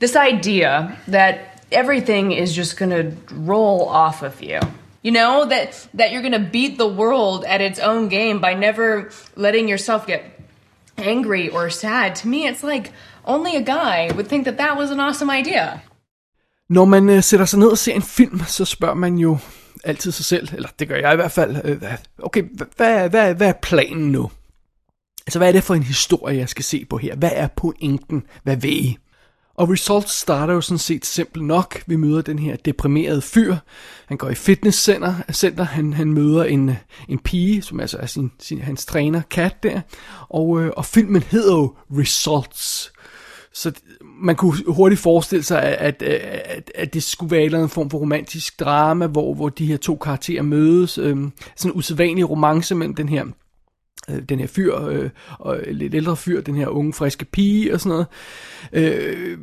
this 0.00 0.16
idea 0.16 0.98
that 1.06 1.64
everything 1.70 2.32
is 2.32 2.54
just 2.54 2.76
gonna 2.76 3.12
roll 3.30 3.88
off 3.88 4.22
of 4.22 4.42
you. 4.42 4.58
You 5.02 5.12
know 5.12 5.44
that 5.48 5.88
that 5.98 6.12
you're 6.12 6.22
going 6.22 6.44
to 6.44 6.50
beat 6.52 6.78
the 6.78 6.88
world 7.00 7.44
at 7.44 7.60
its 7.60 7.80
own 7.80 8.08
game 8.08 8.40
by 8.40 8.54
never 8.54 9.10
letting 9.36 9.68
yourself 9.68 10.06
get 10.06 10.20
angry 10.96 11.48
or 11.50 11.70
sad. 11.70 12.14
To 12.16 12.28
me, 12.28 12.48
it's 12.48 12.62
like 12.62 12.92
only 13.24 13.56
a 13.56 13.62
guy 13.62 14.10
would 14.14 14.28
think 14.28 14.44
that 14.44 14.56
that 14.58 14.76
was 14.78 14.90
an 14.90 15.00
awesome 15.00 15.30
idea. 15.30 15.80
Når 16.68 16.84
man 16.84 17.08
øh, 17.08 17.22
sætter 17.22 17.46
sig 17.46 17.58
ned 17.58 17.68
og 17.68 17.78
ser 17.78 17.94
en 17.94 18.02
film, 18.02 18.40
så 18.46 18.64
spørger 18.64 18.94
man 18.94 19.18
jo 19.18 19.38
altid 19.84 20.12
sig 20.12 20.24
selv, 20.24 20.48
eller 20.54 20.68
det 20.78 20.88
gør 20.88 20.96
jeg 20.96 21.12
i 21.12 21.16
hvert 21.16 21.32
fald, 21.32 21.56
øh, 21.64 21.82
okay, 22.18 22.42
hvad, 22.76 23.08
hvad, 23.08 23.34
hvad 23.34 23.48
er 23.48 23.52
planen 23.62 24.12
nu? 24.12 24.30
Altså, 25.26 25.38
hvad 25.38 25.48
er 25.48 25.52
det 25.52 25.64
for 25.64 25.74
en 25.74 25.82
historie, 25.82 26.38
jeg 26.38 26.48
skal 26.48 26.64
se 26.64 26.84
på 26.84 26.96
her? 26.96 27.16
Hvad 27.16 27.30
er 27.34 27.48
pointen? 27.56 28.22
Hvad 28.42 28.56
ved 28.56 28.70
I? 28.70 28.98
Og 29.54 29.70
Results 29.70 30.12
starter 30.12 30.54
jo 30.54 30.60
sådan 30.60 30.78
set 30.78 31.06
simpelt 31.06 31.44
nok. 31.44 31.82
Vi 31.86 31.96
møder 31.96 32.22
den 32.22 32.38
her 32.38 32.56
deprimerede 32.56 33.22
fyr. 33.22 33.56
Han 34.06 34.16
går 34.16 34.28
i 34.28 34.34
fitnesscenter. 34.34 35.14
Center. 35.32 35.64
Han, 35.64 35.92
han 35.92 36.12
møder 36.12 36.44
en, 36.44 36.70
en 37.08 37.18
pige, 37.18 37.62
som 37.62 37.80
altså 37.80 37.98
er 37.98 38.06
sin, 38.06 38.32
sin, 38.38 38.60
hans 38.60 38.86
træner, 38.86 39.22
Kat 39.30 39.62
der. 39.62 39.80
Og, 40.28 40.62
øh, 40.62 40.72
og 40.76 40.84
filmen 40.84 41.22
hedder 41.22 41.56
jo 41.56 41.74
Results. 41.90 42.92
Så 43.54 43.72
man 44.22 44.36
kunne 44.36 44.56
hurtigt 44.66 45.00
forestille 45.00 45.42
sig, 45.42 45.62
at, 45.62 46.02
at, 46.02 46.02
at, 46.02 46.72
at 46.74 46.94
det 46.94 47.02
skulle 47.02 47.30
være 47.30 47.40
en 47.40 47.44
eller 47.44 47.58
anden 47.58 47.70
form 47.70 47.90
for 47.90 47.98
romantisk 47.98 48.60
drama, 48.60 49.06
hvor, 49.06 49.34
hvor 49.34 49.48
de 49.48 49.66
her 49.66 49.76
to 49.76 49.96
karakterer 49.96 50.42
mødes. 50.42 50.98
Øhm, 50.98 51.32
sådan 51.56 51.72
en 51.72 51.78
usædvanlig 51.78 52.30
romance 52.30 52.74
mellem 52.74 52.94
den 52.94 53.08
her 53.08 53.24
øh, 54.10 54.22
den 54.28 54.40
her 54.40 54.46
fyr, 54.46 54.76
øh, 54.76 55.10
og 55.38 55.60
lidt 55.66 55.94
ældre 55.94 56.16
fyr, 56.16 56.40
den 56.40 56.54
her 56.54 56.66
unge, 56.66 56.92
friske 56.92 57.24
pige 57.24 57.74
og 57.74 57.80
sådan 57.80 57.90
noget. 57.90 58.06
Øh, 58.72 59.38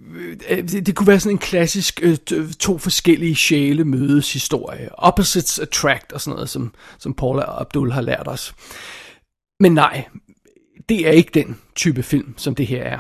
øh 0.50 0.64
det, 0.70 0.86
det 0.86 0.96
kunne 0.96 1.08
være 1.08 1.20
sådan 1.20 1.36
en 1.36 1.40
klassisk 1.40 2.00
øh, 2.04 2.18
to 2.60 2.78
forskellige 2.78 3.36
sjæle 3.36 3.86
mødes 3.86 4.34
historie. 4.34 4.90
Opposites 4.94 5.60
attract 5.60 6.12
og 6.12 6.22
sådan 6.22 6.36
noget, 6.36 6.50
som, 6.50 6.74
som 7.00 7.14
Paula 7.14 7.44
og 7.44 7.62
Abdul 7.62 7.92
har 7.92 8.02
lært 8.02 8.28
os. 8.28 8.54
Men 9.60 9.74
nej, 9.74 10.06
det 10.90 11.08
er 11.08 11.12
ikke 11.12 11.32
den 11.34 11.58
type 11.76 12.04
film, 12.04 12.34
som 12.38 12.56
det 12.56 12.68
her 12.68 12.84
er. 12.84 13.00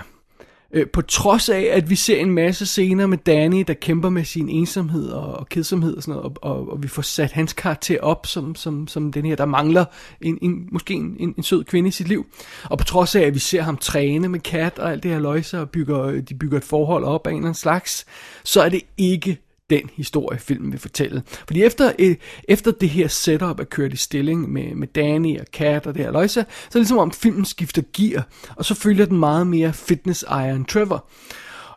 Øh, 0.74 0.88
på 0.94 1.02
trods 1.02 1.50
af, 1.50 1.70
at 1.72 1.90
vi 1.90 1.96
ser 1.96 2.20
en 2.20 2.32
masse 2.32 2.66
scener 2.66 3.08
med 3.08 3.18
Danny, 3.18 3.64
der 3.68 3.74
kæmper 3.74 4.10
med 4.10 4.24
sin 4.24 4.50
ensomhed 4.50 5.10
og, 5.10 5.34
og 5.34 5.50
kedsomhed 5.50 5.98
og 5.98 6.04
sådan 6.04 6.16
noget, 6.16 6.38
og, 6.42 6.52
og, 6.52 6.72
og 6.72 6.84
vi 6.84 6.88
får 6.88 7.02
sat 7.02 7.32
hans 7.32 7.54
karakter 7.54 8.02
op 8.02 8.28
som, 8.28 8.56
som, 8.56 8.88
som 8.88 9.12
den 9.12 9.26
her, 9.26 9.36
der 9.36 9.46
mangler 9.46 9.86
en, 10.22 10.38
en, 10.42 10.68
måske 10.72 10.94
en, 10.94 11.16
en, 11.20 11.34
en 11.38 11.44
sød 11.44 11.64
kvinde 11.64 11.88
i 11.88 11.92
sit 11.92 12.08
liv. 12.08 12.26
Og 12.64 12.78
på 12.78 12.84
trods 12.84 13.16
af, 13.16 13.22
at 13.22 13.34
vi 13.34 13.40
ser 13.40 13.62
ham 13.62 13.78
træne 13.78 14.30
med 14.30 14.40
kat 14.40 14.80
og 14.80 14.92
alt 14.92 15.04
det 15.04 15.12
her 15.12 15.20
løjse, 15.20 15.60
og 15.60 15.70
bygger, 15.70 16.22
de 16.22 16.36
bygger 16.36 16.58
et 16.58 16.64
forhold 16.64 17.04
op 17.04 17.28
af 17.28 17.32
en 17.32 17.38
eller 17.38 17.48
anden 17.48 17.54
slags, 17.54 18.06
så 18.44 18.62
er 18.62 18.70
det 18.70 18.82
ikke 18.98 19.38
den 19.70 19.90
historie, 19.96 20.40
filmen 20.40 20.72
vil 20.72 20.80
fortælle. 20.80 21.24
Fordi 21.28 21.64
efter, 21.64 21.92
øh, 22.00 22.16
efter 22.44 22.72
det 22.72 22.90
her 22.90 23.08
setup 23.08 23.60
er 23.60 23.64
kørt 23.64 23.94
i 23.94 23.98
stilling 23.98 24.52
med, 24.52 24.76
med 24.76 24.88
Danny 24.88 25.40
og 25.40 25.46
Kat 25.54 25.88
og 25.88 25.94
det 25.94 26.04
her 26.04 26.12
løjse, 26.12 26.34
så 26.34 26.40
er 26.40 26.70
det 26.70 26.76
ligesom 26.76 26.98
om 26.98 27.12
filmen 27.12 27.46
skifter 27.46 27.82
gear, 27.94 28.28
og 28.56 28.66
så 28.66 28.76
følger 28.76 29.06
den 29.06 29.18
meget 29.18 29.48
mere 29.48 29.74
fitness 29.74 30.26
Iron 30.30 30.66
Trevor 30.66 31.06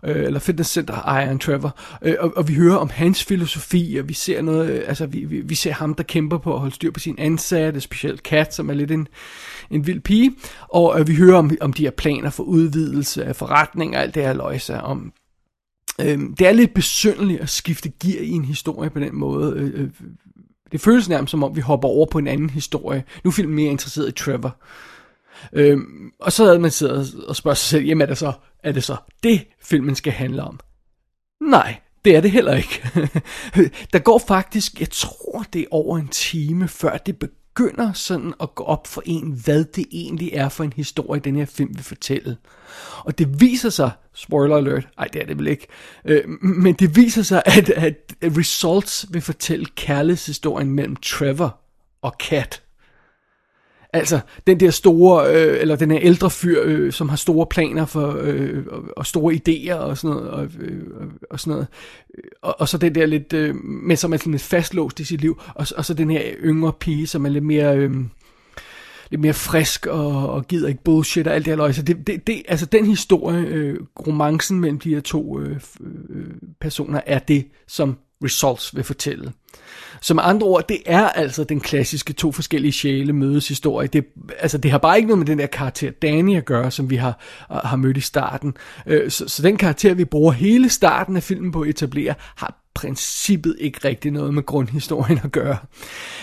øh, 0.04 0.24
eller 0.24 0.40
fitnesscenter 0.40 1.20
Iron 1.20 1.38
Trevor, 1.38 1.78
øh, 2.02 2.14
og, 2.20 2.32
og 2.36 2.48
vi 2.48 2.54
hører 2.54 2.76
om 2.76 2.90
hans 2.90 3.24
filosofi, 3.24 3.96
og 4.00 4.08
vi 4.08 4.14
ser 4.14 4.42
noget, 4.42 4.70
øh, 4.70 4.82
altså 4.86 5.06
vi, 5.06 5.24
vi, 5.24 5.40
vi 5.40 5.54
ser 5.54 5.72
ham, 5.72 5.94
der 5.94 6.02
kæmper 6.02 6.38
på 6.38 6.54
at 6.54 6.60
holde 6.60 6.74
styr 6.74 6.90
på 6.90 7.00
sin 7.00 7.14
ansatte, 7.18 7.80
specielt 7.80 8.22
Kat, 8.22 8.54
som 8.54 8.70
er 8.70 8.74
lidt 8.74 8.90
en, 8.90 9.08
en 9.70 9.86
vild 9.86 10.00
pige, 10.00 10.32
og 10.68 11.00
øh, 11.00 11.08
vi 11.08 11.14
hører 11.14 11.38
om, 11.38 11.50
om 11.60 11.72
de 11.72 11.82
her 11.82 11.90
planer 11.90 12.30
for 12.30 12.42
udvidelse 12.42 13.24
af 13.24 13.36
forretning 13.36 13.96
og 13.96 14.02
alt 14.02 14.14
det 14.14 14.22
her 14.22 14.32
løjse, 14.32 14.80
om 14.80 15.12
Øhm, 16.00 16.34
det 16.34 16.46
er 16.46 16.52
lidt 16.52 16.74
besynderligt 16.74 17.40
at 17.40 17.48
skifte 17.48 17.92
gear 18.04 18.22
i 18.22 18.30
en 18.30 18.44
historie 18.44 18.90
på 18.90 19.00
den 19.00 19.14
måde. 19.14 19.52
Øh, 19.56 19.80
øh, 19.82 19.90
det 20.72 20.80
føles 20.80 21.08
nærmest 21.08 21.30
som 21.30 21.44
om, 21.44 21.56
vi 21.56 21.60
hopper 21.60 21.88
over 21.88 22.06
på 22.06 22.18
en 22.18 22.26
anden 22.26 22.50
historie. 22.50 23.04
Nu 23.24 23.28
er 23.28 23.32
filmen 23.32 23.56
mere 23.56 23.70
interesseret 23.70 24.08
i 24.08 24.12
Trevor. 24.12 24.56
Øhm, 25.52 26.10
og 26.20 26.32
så 26.32 26.44
havde 26.44 26.58
man 26.58 26.70
siddet 26.70 27.24
og 27.28 27.36
spørget 27.36 27.58
sig 27.58 27.68
selv, 27.68 27.84
jamen 27.84 28.02
er 28.02 28.06
det 28.06 28.18
så, 28.18 28.32
er 28.62 28.72
det 28.72 28.84
så 28.84 28.96
det, 29.22 29.46
filmen 29.62 29.94
skal 29.94 30.12
handle 30.12 30.42
om? 30.42 30.60
Nej, 31.40 31.76
det 32.04 32.16
er 32.16 32.20
det 32.20 32.30
heller 32.30 32.54
ikke. 32.54 32.82
Der 33.92 33.98
går 33.98 34.18
faktisk, 34.28 34.80
jeg 34.80 34.90
tror 34.90 35.44
det 35.52 35.60
er 35.60 35.66
over 35.70 35.98
en 35.98 36.08
time, 36.08 36.68
før 36.68 36.96
det 36.96 37.18
begynder 37.18 37.41
sådan 37.94 38.34
at 38.40 38.54
gå 38.54 38.64
op 38.64 38.86
for 38.86 39.02
en, 39.06 39.40
hvad 39.44 39.64
det 39.64 39.86
egentlig 39.92 40.30
er 40.32 40.48
for 40.48 40.64
en 40.64 40.72
historie, 40.76 41.20
den 41.20 41.36
her 41.36 41.44
film 41.44 41.70
vil 41.74 41.84
fortælle. 41.84 42.36
Og 42.98 43.18
det 43.18 43.40
viser 43.40 43.70
sig, 43.70 43.90
spoiler 44.14 44.56
alert, 44.56 44.88
ej 44.98 45.04
det 45.12 45.22
er 45.22 45.26
det 45.26 45.38
vel 45.38 45.46
ikke, 45.46 45.66
øh, 46.04 46.28
men 46.42 46.74
det 46.74 46.96
viser 46.96 47.22
sig, 47.22 47.42
at, 47.46 47.70
at 47.70 47.94
Results 48.22 49.06
vil 49.10 49.22
fortælle 49.22 49.66
kærlighedshistorien 49.76 50.70
mellem 50.70 50.96
Trevor 50.96 51.60
og 52.02 52.18
Kat. 52.18 52.62
Altså, 53.94 54.20
den 54.46 54.60
der 54.60 54.70
store, 54.70 55.34
øh, 55.34 55.60
eller 55.60 55.76
den 55.76 55.90
her 55.90 55.98
ældre 56.02 56.30
fyr, 56.30 56.62
øh, 56.64 56.92
som 56.92 57.08
har 57.08 57.16
store 57.16 57.46
planer 57.46 57.86
for, 57.86 58.18
øh, 58.20 58.64
og, 58.66 58.82
og 58.96 59.06
store 59.06 59.34
idéer 59.34 59.74
og 59.74 59.98
sådan 59.98 60.16
noget, 60.16 60.30
og, 60.30 60.48
øh, 60.60 60.82
og 61.30 61.40
sådan 61.40 61.50
noget. 61.50 61.66
Og, 62.42 62.60
og 62.60 62.68
så 62.68 62.78
den 62.78 62.94
der 62.94 63.06
lidt, 63.06 63.32
øh, 63.32 63.54
men 63.64 63.96
som 63.96 64.12
er 64.12 64.16
sådan 64.16 64.32
lidt 64.32 64.42
fastlåst 64.42 65.00
i 65.00 65.04
sit 65.04 65.20
liv, 65.20 65.40
og, 65.54 65.66
og 65.76 65.84
så 65.84 65.94
den 65.94 66.10
her 66.10 66.22
yngre 66.42 66.72
pige, 66.72 67.06
som 67.06 67.26
er 67.26 67.30
lidt 67.30 67.44
mere... 67.44 67.76
Øh, 67.76 67.90
lidt 69.10 69.20
mere 69.20 69.34
frisk 69.34 69.86
og, 69.86 70.30
og 70.30 70.46
gider 70.48 70.68
ikke 70.68 70.82
bullshit 70.84 71.26
og 71.26 71.34
alt 71.34 71.44
det 71.44 71.50
her 71.50 71.56
løg. 71.56 71.74
Så 71.74 71.82
det, 71.82 72.06
det, 72.06 72.26
det, 72.26 72.42
altså 72.48 72.66
den 72.66 72.86
historie, 72.86 73.40
øh, 73.46 73.78
romancen 74.06 74.60
mellem 74.60 74.78
de 74.78 74.94
her 74.94 75.00
to 75.00 75.40
øh, 75.40 75.60
øh, 76.10 76.26
personer, 76.60 77.00
er 77.06 77.18
det, 77.18 77.46
som 77.68 77.96
Results 78.24 78.76
vil 78.76 78.84
fortælle. 78.84 79.32
Så 80.02 80.14
med 80.14 80.22
andre 80.26 80.46
ord, 80.46 80.68
det 80.68 80.78
er 80.86 81.08
altså 81.08 81.44
den 81.44 81.60
klassiske 81.60 82.12
to 82.12 82.32
forskellige 82.32 82.72
sjæle 82.72 83.12
mødes 83.12 83.48
historie. 83.48 83.88
Det, 83.88 84.04
altså, 84.38 84.58
det 84.58 84.70
har 84.70 84.78
bare 84.78 84.96
ikke 84.96 85.06
noget 85.06 85.18
med 85.18 85.26
den 85.26 85.38
der 85.38 85.46
karakter 85.46 85.90
Danny 85.90 86.36
at 86.36 86.44
gøre, 86.44 86.70
som 86.70 86.90
vi 86.90 86.96
har, 86.96 87.18
øh, 87.52 87.56
har 87.56 87.76
mødt 87.76 87.96
i 87.96 88.00
starten. 88.00 88.54
Øh, 88.86 89.10
så, 89.10 89.28
så 89.28 89.42
den 89.42 89.56
karakter, 89.56 89.94
vi 89.94 90.04
bruger 90.04 90.32
hele 90.32 90.68
starten 90.68 91.16
af 91.16 91.22
filmen 91.22 91.52
på 91.52 91.60
at 91.60 91.68
etablere, 91.68 92.14
har 92.36 92.58
princippet 92.74 93.56
ikke 93.58 93.88
rigtig 93.88 94.10
noget 94.10 94.34
med 94.34 94.42
grundhistorien 94.42 95.20
at 95.24 95.32
gøre. 95.32 95.56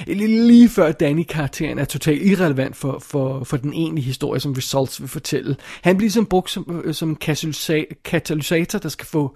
Lige 0.07 0.69
før 0.69 0.91
Danny-karakteren 0.91 1.79
er 1.79 1.85
totalt 1.85 2.21
irrelevant 2.21 2.75
for, 2.75 2.99
for, 2.99 3.43
for 3.43 3.57
den 3.57 3.73
egentlige 3.73 4.05
historie, 4.05 4.39
som 4.39 4.53
Results 4.53 5.01
vil 5.01 5.09
fortælle. 5.09 5.55
Han 5.81 5.97
bliver 5.97 6.05
ligesom 6.05 6.25
brugt 6.25 6.49
som, 6.49 6.81
øh, 6.83 6.93
som 6.93 7.15
katalysator, 8.05 8.79
der 8.79 8.89
skal 8.89 9.07
få, 9.07 9.35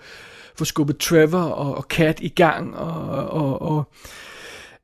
få 0.55 0.65
skubbet 0.65 0.97
Trevor 0.97 1.39
og, 1.39 1.75
og 1.75 1.87
Kat 1.87 2.19
i 2.21 2.29
gang, 2.29 2.75
og, 2.75 3.29
og, 3.29 3.61
og 3.61 3.93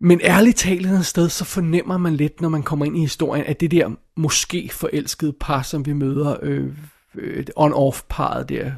men 0.02 0.22
ærligt 0.24 0.58
talt 0.58 0.86
et 0.86 1.06
sted, 1.06 1.30
så 1.30 1.46
fornemmer 1.46 1.98
man 1.98 2.16
lidt, 2.16 2.42
når 2.42 2.50
man 2.50 2.64
kommer 2.64 2.86
ind 2.86 2.98
i 2.98 3.00
historien, 3.00 3.46
at 3.46 3.60
det 3.60 3.72
der 3.72 3.90
måske 4.18 4.70
forelskede 4.72 5.34
par, 5.40 5.62
som 5.62 5.86
vi 5.86 5.94
møder, 5.94 6.38
øh, 6.42 6.68
øh 7.16 7.46
on-off-paret 7.56 8.50
der, 8.50 8.72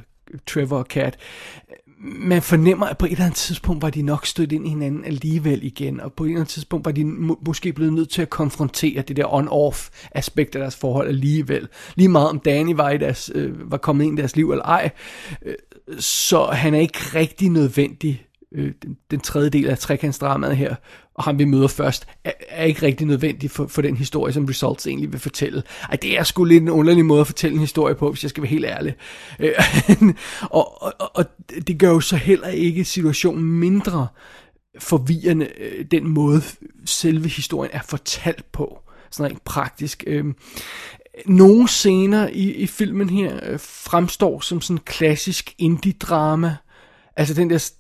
Trevor 0.47 0.77
og 0.77 0.87
Kat, 0.87 1.17
man 2.03 2.41
fornemmer, 2.41 2.85
at 2.85 2.97
på 2.97 3.05
et 3.05 3.11
eller 3.11 3.25
andet 3.25 3.37
tidspunkt 3.37 3.81
var 3.81 3.89
de 3.89 4.01
nok 4.01 4.25
stødt 4.25 4.51
ind 4.51 4.65
i 4.65 4.69
hinanden 4.69 5.05
alligevel 5.05 5.63
igen, 5.63 5.99
og 5.99 6.13
på 6.13 6.23
et 6.23 6.27
eller 6.27 6.39
andet 6.39 6.51
tidspunkt 6.51 6.85
var 6.85 6.91
de 6.91 7.05
må, 7.05 7.39
måske 7.45 7.73
blevet 7.73 7.93
nødt 7.93 8.09
til 8.09 8.21
at 8.21 8.29
konfrontere 8.29 9.01
det 9.01 9.15
der 9.15 9.25
on-off 9.25 9.89
aspekt 10.11 10.55
af 10.55 10.59
deres 10.59 10.75
forhold 10.75 11.07
alligevel. 11.07 11.67
Lige 11.95 12.09
meget 12.09 12.29
om 12.29 12.39
Danny 12.39 12.75
var, 12.75 12.89
i 12.89 12.97
deres, 12.97 13.31
øh, 13.35 13.71
var 13.71 13.77
kommet 13.77 14.05
ind 14.05 14.19
i 14.19 14.21
deres 14.21 14.35
liv 14.35 14.51
eller 14.51 14.65
ej, 14.65 14.89
øh, 15.45 15.55
så 15.99 16.45
han 16.45 16.73
er 16.73 16.79
ikke 16.79 16.99
rigtig 17.15 17.49
nødvendig 17.49 18.25
øh, 18.51 18.71
den, 18.83 18.97
den 19.11 19.19
tredje 19.19 19.49
del 19.49 19.69
af 19.69 19.79
trekantsdramaet 19.79 20.57
her, 20.57 20.75
og 21.15 21.23
ham 21.23 21.39
vi 21.39 21.45
møder 21.45 21.67
først, 21.67 22.07
er, 22.23 22.31
er 22.49 22.65
ikke 22.65 22.81
rigtig 22.81 23.07
nødvendig 23.07 23.51
for, 23.51 23.67
for 23.67 23.81
den 23.81 23.97
historie, 23.97 24.33
som 24.33 24.45
Results 24.45 24.87
egentlig 24.87 25.11
vil 25.11 25.19
fortælle. 25.19 25.63
Ej, 25.89 25.95
det 25.95 26.19
er 26.19 26.23
sgu 26.23 26.43
lidt 26.43 26.61
en 26.61 26.69
underlig 26.69 27.05
måde 27.05 27.21
at 27.21 27.27
fortælle 27.27 27.53
en 27.53 27.59
historie 27.59 27.95
på, 27.95 28.11
hvis 28.11 28.23
jeg 28.23 28.29
skal 28.29 28.43
være 28.43 28.49
helt 28.49 28.65
ærlig. 28.65 28.95
Øh, 29.39 29.53
og, 30.49 30.83
og, 30.83 30.93
og 31.13 31.25
det 31.67 31.79
gør 31.79 31.89
jo 31.89 31.99
så 31.99 32.15
heller 32.15 32.47
ikke 32.47 32.85
situationen 32.85 33.43
mindre 33.43 34.07
forvirrende, 34.79 35.47
øh, 35.57 35.85
den 35.91 36.07
måde 36.07 36.41
selve 36.85 37.27
historien 37.29 37.71
er 37.73 37.81
fortalt 37.81 38.51
på. 38.51 38.79
Sådan 39.11 39.31
rent 39.31 39.43
praktisk. 39.43 40.03
Øh, 40.07 40.25
nogle 41.25 41.67
scener 41.67 42.27
i, 42.27 42.51
i 42.51 42.67
filmen 42.67 43.09
her 43.09 43.39
øh, 43.43 43.59
fremstår 43.59 44.39
som 44.39 44.61
sådan 44.61 44.81
klassisk 44.85 45.55
indie-drama, 45.57 46.55
Altså 47.15 47.33
den 47.33 47.49
der 47.49 47.71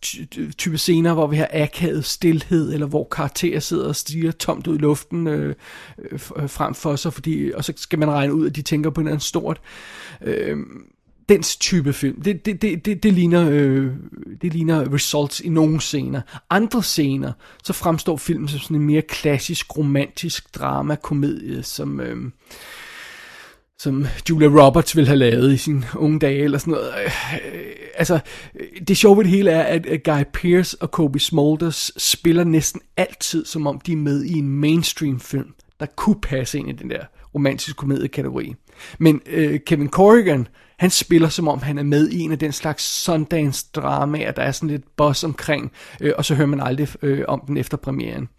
type 0.57 0.77
scener, 0.77 1.13
hvor 1.13 1.27
vi 1.27 1.35
har 1.35 1.49
akavet 1.53 2.05
stillhed, 2.05 2.73
eller 2.73 2.85
hvor 2.85 3.07
karakterer 3.11 3.59
sidder 3.59 3.87
og 3.87 3.95
stiger 3.95 4.31
tomt 4.31 4.67
ud 4.67 4.75
i 4.75 4.81
luften 4.81 5.27
øh, 5.27 5.55
øh, 6.11 6.19
frem 6.49 6.73
for 6.73 6.95
sig, 6.95 7.13
fordi, 7.13 7.51
og 7.51 7.63
så 7.63 7.73
skal 7.75 7.99
man 7.99 8.11
regne 8.11 8.33
ud, 8.33 8.47
at 8.47 8.55
de 8.55 8.61
tænker 8.61 8.89
på 8.89 9.01
noget 9.01 9.21
stort. 9.21 9.61
Øh, 10.21 10.57
den 11.29 11.43
type 11.43 11.93
film, 11.93 12.21
det, 12.21 12.45
det, 12.45 12.61
det, 12.61 12.85
det, 12.85 13.03
det, 13.03 13.13
ligner, 13.13 13.49
øh, 13.51 13.93
det 14.41 14.53
ligner 14.53 14.93
results 14.93 15.39
i 15.39 15.49
nogle 15.49 15.81
scener. 15.81 16.21
Andre 16.49 16.83
scener, 16.83 17.31
så 17.63 17.73
fremstår 17.73 18.17
filmen 18.17 18.47
som 18.47 18.59
sådan 18.59 18.77
en 18.77 18.85
mere 18.85 19.01
klassisk, 19.01 19.77
romantisk 19.77 20.55
drama-komedie, 20.55 21.63
som... 21.63 21.99
Øh, 21.99 22.31
som 23.81 24.05
Julia 24.29 24.47
Roberts 24.47 24.95
ville 24.95 25.07
have 25.07 25.19
lavet 25.19 25.53
i 25.53 25.57
sin 25.57 25.85
unge 25.95 26.19
dage, 26.19 26.43
eller 26.43 26.57
sådan 26.57 26.71
noget. 26.71 26.93
Øh, 27.05 27.11
altså, 27.95 28.19
det 28.87 28.97
sjove 28.97 29.17
ved 29.17 29.23
det 29.23 29.31
hele 29.31 29.51
er, 29.51 29.63
at 29.63 30.03
Guy 30.03 30.23
Pearce 30.33 30.77
og 30.81 30.91
Kobe 30.91 31.19
Smulders 31.19 31.91
spiller 31.97 32.43
næsten 32.43 32.81
altid, 32.97 33.45
som 33.45 33.67
om 33.67 33.79
de 33.79 33.91
er 33.91 33.97
med 33.97 34.23
i 34.23 34.37
en 34.37 34.49
mainstream 34.49 35.19
film, 35.19 35.53
der 35.79 35.85
kunne 35.85 36.21
passe 36.21 36.59
ind 36.59 36.69
i 36.69 36.71
den 36.71 36.89
der 36.89 37.05
romantiske 37.35 37.77
komediekategori. 37.77 38.55
Men 38.99 39.21
øh, 39.25 39.59
Kevin 39.65 39.89
Corrigan, 39.89 40.47
han 40.79 40.89
spiller 40.89 41.29
som 41.29 41.47
om 41.47 41.59
han 41.59 41.77
er 41.77 41.83
med 41.83 42.09
i 42.09 42.19
en 42.19 42.31
af 42.31 42.39
den 42.39 42.51
slags 42.51 43.03
Sundance 43.03 43.65
dramaer, 43.75 44.31
der 44.31 44.41
er 44.41 44.51
sådan 44.51 44.69
lidt 44.69 44.95
boss 44.97 45.23
omkring, 45.23 45.71
øh, 46.01 46.13
og 46.17 46.25
så 46.25 46.35
hører 46.35 46.47
man 46.47 46.61
aldrig 46.61 46.87
øh, 47.01 47.25
om 47.27 47.43
den 47.47 47.57
efter 47.57 47.77
premieren. 47.77 48.29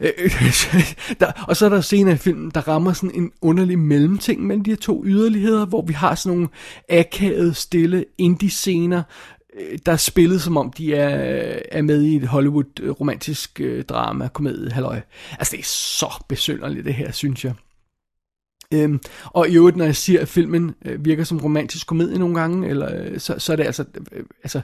Øh, 0.00 0.10
der, 1.20 1.32
og 1.48 1.56
så 1.56 1.64
er 1.64 1.68
der 1.68 1.80
scener 1.80 2.12
i 2.12 2.16
filmen, 2.16 2.50
der 2.50 2.68
rammer 2.68 2.92
sådan 2.92 3.14
en 3.14 3.32
underlig 3.42 3.78
mellemting 3.78 4.46
mellem 4.46 4.64
de 4.64 4.70
her 4.70 4.76
to 4.76 5.04
yderligheder, 5.06 5.66
hvor 5.66 5.82
vi 5.82 5.92
har 5.92 6.14
sådan 6.14 6.36
nogle 6.36 6.48
akavede, 6.88 7.54
stille 7.54 8.04
indie-scener, 8.18 9.02
øh, 9.60 9.78
der 9.86 9.92
er 9.92 9.96
spillet 9.96 10.42
som 10.42 10.56
om 10.56 10.72
de 10.72 10.94
er, 10.94 11.58
er 11.72 11.82
med 11.82 12.02
i 12.02 12.16
et 12.16 12.26
Hollywood 12.26 12.80
øh, 12.80 12.90
romantisk 12.90 13.60
drama, 13.88 14.28
komedie, 14.28 14.70
halløj. 14.70 15.00
Altså 15.38 15.52
det 15.52 15.60
er 15.60 15.66
så 15.66 16.24
besynderligt 16.28 16.84
det 16.84 16.94
her, 16.94 17.12
synes 17.12 17.44
jeg. 17.44 17.54
Øhm, 18.74 19.00
og 19.24 19.48
i 19.48 19.56
øvrigt, 19.56 19.76
når 19.76 19.84
jeg 19.84 19.96
siger, 19.96 20.20
at 20.20 20.28
filmen 20.28 20.74
øh, 20.84 21.04
virker 21.04 21.24
som 21.24 21.38
romantisk 21.38 21.86
komedie 21.86 22.18
nogle 22.18 22.40
gange, 22.40 22.68
eller, 22.68 23.04
øh, 23.04 23.20
så, 23.20 23.34
så 23.38 23.52
er 23.52 23.56
det 23.56 23.64
altså, 23.64 23.84
øh, 24.12 24.24
altså, 24.42 24.60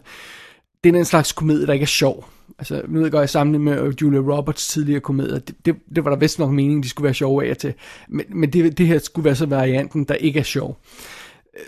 det 0.85 0.95
er 0.95 0.99
en 0.99 1.05
slags 1.05 1.33
komedie, 1.33 1.67
der 1.67 1.73
ikke 1.73 1.83
er 1.83 1.87
sjov. 1.87 2.29
Altså, 2.59 2.83
nu 2.89 2.93
ved 2.93 3.03
jeg 3.03 3.12
godt, 3.12 3.21
jeg 3.21 3.31
sammenligner 3.31 3.75
med 3.75 3.83
øh, 3.89 3.95
Julia 4.03 4.21
Roberts 4.21 4.69
tidligere 4.69 5.01
komedier. 5.01 5.39
Det, 5.39 5.55
det, 5.67 5.77
det 5.95 6.05
var 6.05 6.11
der 6.11 6.17
vist 6.17 6.39
nok 6.39 6.51
meningen, 6.51 6.83
de 6.83 6.89
skulle 6.89 7.05
være 7.05 7.15
sjove 7.15 7.47
af 7.47 7.57
til. 7.57 7.75
Men, 8.09 8.27
men 8.29 8.53
det, 8.53 8.79
det 8.79 8.87
her 8.87 8.99
skulle 8.99 9.25
være 9.25 9.37
så 9.37 9.47
varianten, 9.47 10.05
der 10.05 10.15
ikke 10.15 10.41
er 10.41 10.45
sjov. 10.45 10.79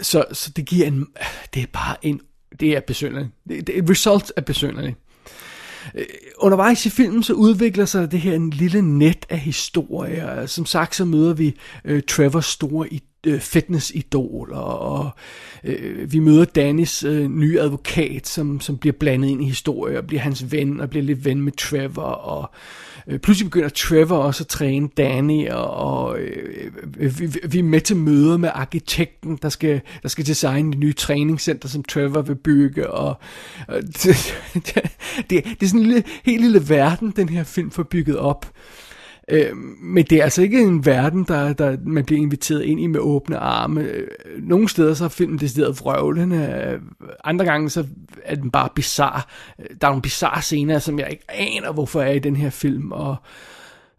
Så, 0.00 0.24
så 0.32 0.50
det 0.50 0.66
giver 0.66 0.86
en... 0.86 1.06
Det 1.54 1.62
er 1.62 1.66
bare 1.72 1.96
en... 2.02 2.20
Det 2.60 2.76
er 2.76 2.80
besynderligt. 2.80 3.30
Det, 3.48 3.66
det, 3.66 3.90
result 3.90 4.32
er 4.36 4.40
besynderligt. 4.40 4.96
Øh, 5.94 6.04
undervejs 6.38 6.86
i 6.86 6.90
filmen 6.90 7.22
så 7.22 7.32
udvikler 7.32 7.84
sig 7.84 8.12
det 8.12 8.20
her 8.20 8.34
en 8.34 8.50
lille 8.50 8.82
net 8.82 9.26
af 9.28 9.38
historier. 9.38 10.46
Som 10.46 10.66
sagt 10.66 10.94
så 10.94 11.04
møder 11.04 11.34
vi 11.34 11.56
øh, 11.84 12.02
Trevors 12.02 12.46
store 12.46 12.88
øh, 13.26 13.40
fitnessidol, 13.40 14.52
og, 14.52 14.78
og 14.78 15.10
øh, 15.64 16.12
vi 16.12 16.18
møder 16.18 16.44
Danis 16.44 17.04
øh, 17.04 17.28
nye 17.30 17.60
advokat, 17.60 18.26
som, 18.26 18.60
som 18.60 18.78
bliver 18.78 18.94
blandet 19.00 19.28
ind 19.28 19.42
i 19.42 19.48
historien, 19.48 19.96
og 19.96 20.06
bliver 20.06 20.20
hans 20.20 20.52
ven, 20.52 20.80
og 20.80 20.90
bliver 20.90 21.04
lidt 21.04 21.24
ven 21.24 21.40
med 21.42 21.52
Trevor, 21.52 22.02
og 22.02 22.50
øh, 23.08 23.18
pludselig 23.18 23.50
begynder 23.50 23.68
Trevor 23.68 24.16
også 24.16 24.42
at 24.42 24.48
træne 24.48 24.88
Danny, 24.96 25.48
og, 25.50 25.70
og 25.70 26.18
øh, 26.18 27.20
vi, 27.20 27.38
vi 27.48 27.58
er 27.58 27.62
med 27.62 27.80
til 27.80 27.96
møder 27.96 28.36
med 28.36 28.50
arkitekten, 28.54 29.38
der 29.42 29.48
skal, 29.48 29.80
der 30.02 30.08
skal 30.08 30.26
designe 30.26 30.70
det 30.70 30.78
nye 30.78 30.92
træningscenter, 30.92 31.68
som 31.68 31.84
Trevor 31.84 32.22
vil 32.22 32.36
bygge, 32.36 32.90
og 32.90 33.16
og 33.68 33.82
det, 33.82 34.34
det, 34.54 34.74
det, 35.30 35.44
det 35.44 35.62
er 35.62 35.66
sådan 35.66 35.80
en 35.80 35.86
lille, 35.86 36.04
helt 36.24 36.42
lille 36.42 36.68
verden, 36.68 37.12
den 37.16 37.28
her 37.28 37.44
film 37.44 37.70
får 37.70 37.82
bygget 37.82 38.18
op. 38.18 38.46
Øh, 39.28 39.56
men 39.82 40.04
det 40.04 40.18
er 40.18 40.24
altså 40.24 40.42
ikke 40.42 40.62
en 40.62 40.86
verden, 40.86 41.24
der, 41.28 41.52
der 41.52 41.76
man 41.86 42.04
bliver 42.04 42.20
inviteret 42.20 42.62
ind 42.62 42.80
i 42.80 42.86
med 42.86 43.00
åbne 43.00 43.38
arme. 43.38 43.80
Øh, 43.80 44.06
nogle 44.38 44.68
steder 44.68 44.94
så 44.94 45.04
er 45.04 45.08
filmen 45.08 45.38
decideret 45.38 45.80
vrøvlende, 45.80 46.36
øh, 46.36 46.80
andre 47.24 47.44
gange 47.44 47.70
så 47.70 47.86
er 48.24 48.34
den 48.34 48.50
bare 48.50 48.68
bizarre. 48.74 49.22
Øh, 49.58 49.66
der 49.80 49.86
er 49.86 49.90
nogle 49.90 50.02
bizarre 50.02 50.42
scener, 50.42 50.78
som 50.78 50.98
jeg 50.98 51.08
ikke 51.10 51.24
aner, 51.28 51.72
hvorfor 51.72 52.02
er 52.02 52.12
i 52.12 52.18
den 52.18 52.36
her 52.36 52.50
film, 52.50 52.92
og 52.92 53.16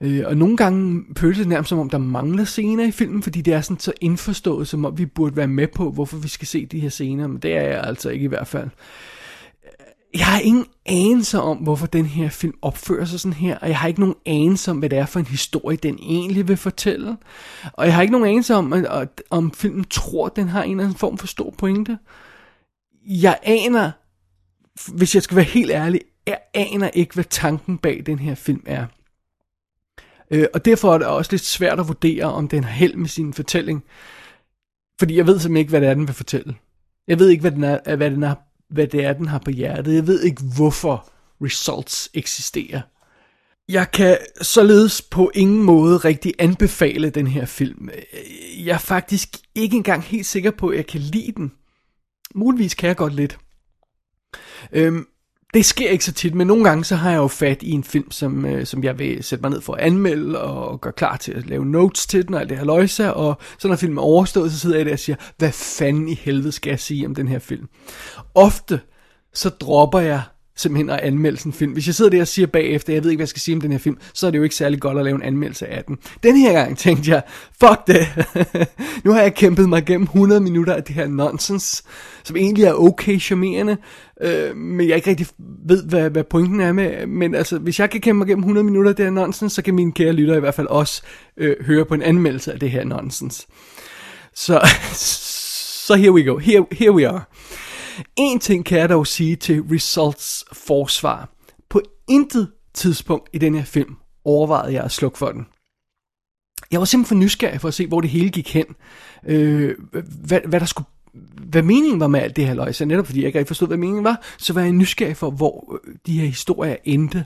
Øh, 0.01 0.24
og 0.25 0.38
nogle 0.38 0.58
gange 0.58 1.03
føles 1.17 1.38
det 1.38 1.48
nærmest 1.48 1.70
som 1.70 1.79
om, 1.79 1.89
der 1.89 1.98
mangler 1.98 2.44
scener 2.44 2.88
i 2.88 2.91
filmen, 2.91 3.24
fordi 3.24 3.41
det 3.41 3.53
er 3.53 3.62
sådan 3.62 3.79
så 3.79 3.94
indforstået, 4.01 4.67
som 4.67 4.86
om 4.86 4.98
vi 4.98 5.05
burde 5.05 5.36
være 5.36 5.48
med 5.48 5.67
på, 5.75 5.91
hvorfor 5.91 6.17
vi 6.17 6.27
skal 6.27 6.48
se 6.48 6.65
de 6.65 6.79
her 6.79 6.89
scener, 6.89 7.27
men 7.27 7.38
det 7.38 7.55
er 7.58 7.62
jeg 7.62 7.84
altså 7.84 8.10
ikke 8.10 8.24
i 8.24 8.27
hvert 8.27 8.48
fald 8.48 8.70
jeg 10.17 10.25
har 10.25 10.39
ingen 10.39 10.65
anelse 10.86 11.41
om, 11.41 11.57
hvorfor 11.57 11.88
den 11.88 12.05
her 12.05 12.29
film 12.29 12.53
opfører 12.62 13.05
sig 13.05 13.19
sådan 13.19 13.34
her, 13.34 13.57
og 13.57 13.67
jeg 13.67 13.77
har 13.77 13.88
ikke 13.88 14.00
nogen 14.00 14.15
anelse 14.25 14.72
om, 14.72 14.79
hvad 14.79 14.89
det 14.89 14.98
er 14.98 15.05
for 15.05 15.19
en 15.19 15.25
historie, 15.25 15.77
den 15.77 16.00
egentlig 16.00 16.48
vil 16.48 16.57
fortælle. 16.57 17.17
Og 17.74 17.86
jeg 17.86 17.95
har 17.95 18.01
ikke 18.01 18.12
nogen 18.12 18.27
anelse 18.27 18.55
om, 18.55 18.74
at, 18.74 18.86
at, 18.86 19.22
om 19.29 19.51
filmen 19.51 19.84
tror, 19.84 20.29
den 20.29 20.48
har 20.50 20.63
en 20.63 20.72
eller 20.72 20.84
anden 20.84 20.98
form 20.98 21.17
for 21.17 21.27
stor 21.27 21.53
pointe. 21.57 21.98
Jeg 23.05 23.39
aner, 23.43 23.91
hvis 24.93 25.15
jeg 25.15 25.24
skal 25.24 25.36
være 25.36 25.45
helt 25.45 25.72
ærlig, 25.72 26.01
jeg 26.27 26.39
aner 26.53 26.89
ikke, 26.89 27.13
hvad 27.13 27.24
tanken 27.24 27.77
bag 27.77 28.03
den 28.05 28.19
her 28.19 28.36
film 28.36 28.63
er. 28.65 28.86
Øh, 30.31 30.45
og 30.53 30.65
derfor 30.65 30.93
er 30.93 30.98
det 30.98 31.07
også 31.07 31.31
lidt 31.31 31.45
svært 31.45 31.79
at 31.79 31.88
vurdere, 31.88 32.25
om 32.25 32.48
den 32.48 32.63
har 32.63 32.72
held 32.72 32.95
med 32.95 33.07
sin 33.07 33.34
fortælling. 33.34 33.84
Fordi 35.00 35.17
jeg 35.17 35.27
ved 35.27 35.39
simpelthen 35.39 35.57
ikke, 35.57 35.69
hvad 35.69 35.81
det 35.81 35.89
er, 35.89 35.93
den 35.93 36.07
vil 36.07 36.15
fortælle. 36.15 36.55
Jeg 37.07 37.19
ved 37.19 37.29
ikke, 37.29 37.41
hvad, 37.41 37.51
den 37.51 37.63
er, 37.63 37.95
hvad, 37.95 38.12
den 38.12 38.24
er, 38.24 38.36
hvad 38.69 38.88
det 38.88 39.05
er, 39.05 39.13
den 39.13 39.27
har 39.27 39.39
på 39.39 39.51
hjertet. 39.51 39.95
Jeg 39.95 40.07
ved 40.07 40.24
ikke, 40.24 40.43
hvorfor 40.55 41.10
results 41.41 42.10
eksisterer. 42.13 42.81
Jeg 43.69 43.91
kan 43.91 44.17
således 44.41 45.01
på 45.01 45.31
ingen 45.34 45.63
måde 45.63 45.98
rigtig 45.98 46.34
anbefale 46.39 47.10
den 47.10 47.27
her 47.27 47.45
film. 47.45 47.89
Jeg 48.57 48.74
er 48.74 48.77
faktisk 48.77 49.29
ikke 49.55 49.77
engang 49.77 50.03
helt 50.03 50.25
sikker 50.25 50.51
på, 50.51 50.69
at 50.69 50.77
jeg 50.77 50.88
kan 50.88 51.01
lide 51.01 51.31
den. 51.31 51.51
Muligvis 52.36 52.74
kan 52.74 52.88
jeg 52.88 52.95
godt 52.95 53.13
lidt. 53.13 53.38
Øhm, 54.72 55.05
det 55.55 55.65
sker 55.65 55.89
ikke 55.89 56.05
så 56.05 56.12
tit, 56.12 56.35
men 56.35 56.47
nogle 56.47 56.63
gange 56.63 56.83
så 56.83 56.95
har 56.95 57.09
jeg 57.09 57.17
jo 57.17 57.27
fat 57.27 57.63
i 57.63 57.71
en 57.71 57.83
film, 57.83 58.12
som, 58.12 58.45
øh, 58.45 58.65
som 58.65 58.83
jeg 58.83 59.00
vil 59.00 59.24
sætte 59.24 59.41
mig 59.41 59.51
ned 59.51 59.62
for 59.62 59.74
at 59.74 59.79
anmelde 59.79 60.41
og 60.41 60.81
gøre 60.81 60.93
klar 60.93 61.17
til 61.17 61.31
at 61.31 61.47
lave 61.47 61.65
notes 61.65 62.07
til 62.07 62.27
den 62.27 62.33
og 62.33 62.41
alt 62.41 62.50
det 62.50 62.57
her 62.57 62.65
løjse, 62.65 63.13
og 63.13 63.38
så 63.59 63.67
når 63.67 63.75
filmen 63.75 63.97
er 63.97 64.01
overstået, 64.01 64.51
så 64.51 64.59
sidder 64.59 64.77
jeg 64.77 64.85
der 64.85 64.91
og 64.91 65.00
siger, 65.00 65.15
hvad 65.38 65.51
fanden 65.51 66.07
i 66.07 66.13
helvede 66.13 66.51
skal 66.51 66.69
jeg 66.69 66.79
sige 66.79 67.05
om 67.05 67.15
den 67.15 67.27
her 67.27 67.39
film? 67.39 67.67
Ofte 68.35 68.79
så 69.33 69.50
dropper 69.50 70.00
jeg 70.00 70.21
simpelthen 70.55 70.89
at 70.89 71.00
anmelde 71.00 71.38
sådan 71.38 71.50
en 71.50 71.53
film. 71.53 71.71
Hvis 71.71 71.88
jeg 71.88 71.95
sidder 71.95 72.12
der 72.12 72.21
og 72.21 72.27
siger 72.27 72.45
bagefter, 72.45 72.93
jeg 72.93 73.03
ved 73.03 73.12
ikke, 73.12 73.17
hvad 73.17 73.24
jeg 73.24 73.29
skal 73.29 73.41
sige 73.41 73.55
om 73.55 73.62
den 73.62 73.71
her 73.71 73.79
film, 73.79 73.97
så 74.13 74.27
er 74.27 74.31
det 74.31 74.38
jo 74.38 74.43
ikke 74.43 74.55
særlig 74.55 74.79
godt 74.79 74.97
at 74.97 75.03
lave 75.03 75.15
en 75.15 75.21
anmeldelse 75.21 75.67
af 75.67 75.83
den. 75.83 75.97
Den 76.24 76.38
her 76.38 76.53
gang 76.53 76.77
tænkte 76.77 77.12
jeg, 77.12 77.21
fuck 77.59 77.88
det. 77.88 78.07
nu 79.05 79.12
har 79.12 79.21
jeg 79.21 79.35
kæmpet 79.35 79.69
mig 79.69 79.81
igennem 79.81 80.03
100 80.03 80.41
minutter 80.41 80.74
af 80.74 80.83
det 80.83 80.95
her 80.95 81.07
nonsens, 81.07 81.83
som 82.24 82.35
egentlig 82.35 82.63
er 82.63 82.74
okay 82.74 83.19
charmerende, 83.19 83.77
øh, 84.21 84.55
men 84.55 84.88
jeg 84.88 84.95
ikke 84.95 85.09
rigtig 85.09 85.27
ved, 85.67 85.83
hvad, 85.83 86.09
hvad 86.09 86.24
pointen 86.24 86.62
er 86.62 86.71
med. 86.71 87.07
Men 87.07 87.35
altså, 87.35 87.57
hvis 87.57 87.79
jeg 87.79 87.89
kan 87.89 88.01
kæmpe 88.01 88.17
mig 88.17 88.27
igennem 88.27 88.43
100 88.43 88.63
minutter 88.63 88.89
af 88.89 88.95
det 88.95 89.05
her 89.05 89.12
nonsens, 89.12 89.53
så 89.53 89.62
kan 89.62 89.75
mine 89.75 89.91
kære 89.91 90.13
lytter 90.13 90.35
i 90.35 90.39
hvert 90.39 90.55
fald 90.55 90.67
også 90.67 91.01
øh, 91.38 91.55
høre 91.65 91.85
på 91.85 91.93
en 91.93 92.01
anmeldelse 92.01 92.53
af 92.53 92.59
det 92.59 92.71
her 92.71 92.83
nonsens. 92.83 93.47
Så, 94.33 94.59
så 95.88 95.95
here 95.95 96.12
we 96.12 96.24
go. 96.24 96.38
Here, 96.38 96.65
here 96.71 96.91
we 96.91 97.07
are. 97.07 97.21
En 98.15 98.39
ting 98.39 98.65
kan 98.65 98.79
jeg 98.79 98.89
dog 98.89 99.07
sige 99.07 99.35
til 99.35 99.61
Results 99.61 100.45
forsvar. 100.53 101.29
På 101.69 101.81
intet 102.09 102.51
tidspunkt 102.73 103.29
i 103.33 103.37
den 103.37 103.55
her 103.55 103.63
film 103.63 103.95
overvejede 104.25 104.73
jeg 104.73 104.83
at 104.83 104.91
slukke 104.91 105.17
for 105.17 105.31
den. 105.31 105.47
Jeg 106.71 106.79
var 106.79 106.85
simpelthen 106.85 107.17
for 107.17 107.23
nysgerrig 107.23 107.61
for 107.61 107.67
at 107.67 107.73
se, 107.73 107.87
hvor 107.87 108.01
det 108.01 108.09
hele 108.09 108.29
gik 108.29 108.53
hen. 108.53 108.65
Øh, 109.27 109.75
hvad, 110.23 110.39
hvad 110.45 110.59
der 110.59 110.65
skulle 110.65 110.87
hvad 111.49 111.63
meningen 111.63 111.99
var 111.99 112.07
med 112.07 112.19
alt 112.19 112.35
det 112.35 112.47
her 112.47 112.53
løg, 112.53 112.75
så 112.75 112.85
netop 112.85 113.05
fordi 113.05 113.19
jeg 113.19 113.27
ikke 113.27 113.39
rigtig 113.39 113.47
forstod, 113.47 113.67
hvad 113.67 113.77
meningen 113.77 114.03
var, 114.03 114.21
så 114.37 114.53
var 114.53 114.61
jeg 114.61 114.71
nysgerrig 114.71 115.17
for, 115.17 115.29
hvor 115.31 115.79
øh, 115.87 115.95
de 116.05 116.19
her 116.19 116.27
historier 116.27 116.75
endte. 116.83 117.25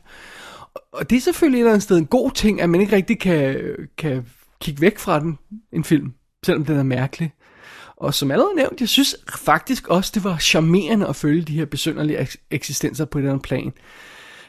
Og 0.92 1.10
det 1.10 1.16
er 1.16 1.22
selvfølgelig 1.22 1.58
et 1.58 1.62
eller 1.62 1.72
andet 1.72 1.84
sted 1.84 1.98
en 1.98 2.06
god 2.06 2.32
ting, 2.32 2.62
at 2.62 2.70
man 2.70 2.82
ikke 2.82 2.96
rigtig 2.96 3.20
kan, 3.20 3.62
kan 3.98 4.26
kigge 4.62 4.82
væk 4.82 5.00
fra 5.00 5.20
den, 5.20 5.38
en 5.74 5.84
film, 5.84 6.14
selvom 6.46 6.66
den 6.66 6.78
er 6.78 6.84
mærkelig. 6.84 7.32
Og 8.00 8.14
som 8.14 8.32
allerede 8.32 8.56
nævnt, 8.56 8.82
jeg 8.82 8.90
synes 8.90 9.16
faktisk 9.36 9.88
også, 9.88 10.12
det 10.16 10.24
var 10.24 10.38
charmerende 10.38 11.08
at 11.08 11.16
følge 11.16 11.42
de 11.42 11.54
her 11.54 11.66
besynderlige 11.66 12.28
eksistenser 12.52 13.06
på 13.06 13.18
et 13.18 13.22
eller 13.22 13.32
andet 13.32 13.44
plan. 13.44 13.74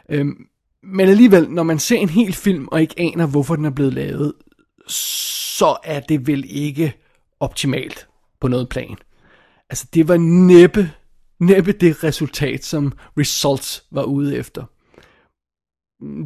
Øhm, 0.08 0.46
men 0.82 1.08
alligevel, 1.08 1.50
når 1.50 1.62
man 1.62 1.78
ser 1.78 1.96
en 1.96 2.08
hel 2.08 2.32
film 2.32 2.68
og 2.68 2.80
ikke 2.80 2.94
aner, 2.98 3.26
hvorfor 3.26 3.56
den 3.56 3.64
er 3.64 3.70
blevet 3.70 3.94
lavet, 3.94 4.32
så 4.88 5.76
er 5.84 6.00
det 6.00 6.26
vel 6.26 6.44
ikke 6.48 6.96
optimalt 7.40 8.08
på 8.40 8.48
noget 8.48 8.68
plan. 8.68 8.96
Altså, 9.70 9.86
det 9.94 10.08
var 10.08 10.16
næppe, 10.16 10.92
næppe 11.40 11.72
det 11.72 12.04
resultat, 12.04 12.64
som 12.64 12.92
Results 13.18 13.84
var 13.90 14.02
ude 14.02 14.36
efter. 14.36 14.64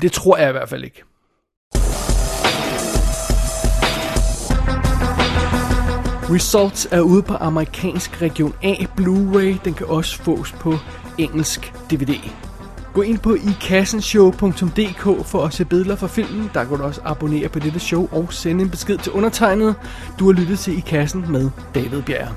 Det 0.00 0.12
tror 0.12 0.36
jeg 0.36 0.48
i 0.48 0.52
hvert 0.52 0.68
fald 0.68 0.84
ikke. 0.84 1.02
Results 6.34 6.88
er 6.90 7.00
ude 7.00 7.22
på 7.22 7.34
amerikansk 7.34 8.22
region 8.22 8.54
A 8.62 8.74
Blu-ray. 9.00 9.58
Den 9.64 9.74
kan 9.74 9.86
også 9.86 10.22
fås 10.22 10.52
på 10.52 10.74
engelsk 11.18 11.72
DVD. 11.90 12.14
Gå 12.94 13.02
ind 13.02 13.18
på 13.18 13.34
ikassenshow.dk 13.34 15.26
for 15.26 15.44
at 15.44 15.54
se 15.54 15.64
billeder 15.64 15.96
fra 15.96 16.06
filmen. 16.06 16.50
Der 16.54 16.64
kan 16.64 16.78
du 16.78 16.82
også 16.84 17.00
abonnere 17.04 17.48
på 17.48 17.58
dette 17.58 17.80
show 17.80 18.08
og 18.12 18.32
sende 18.32 18.64
en 18.64 18.70
besked 18.70 18.98
til 18.98 19.12
undertegnet. 19.12 19.74
Du 20.18 20.24
har 20.26 20.32
lyttet 20.32 20.58
til 20.58 20.78
I 20.78 20.80
Kassen 20.80 21.24
med 21.32 21.50
David 21.74 22.02
Bjerg. 22.02 22.28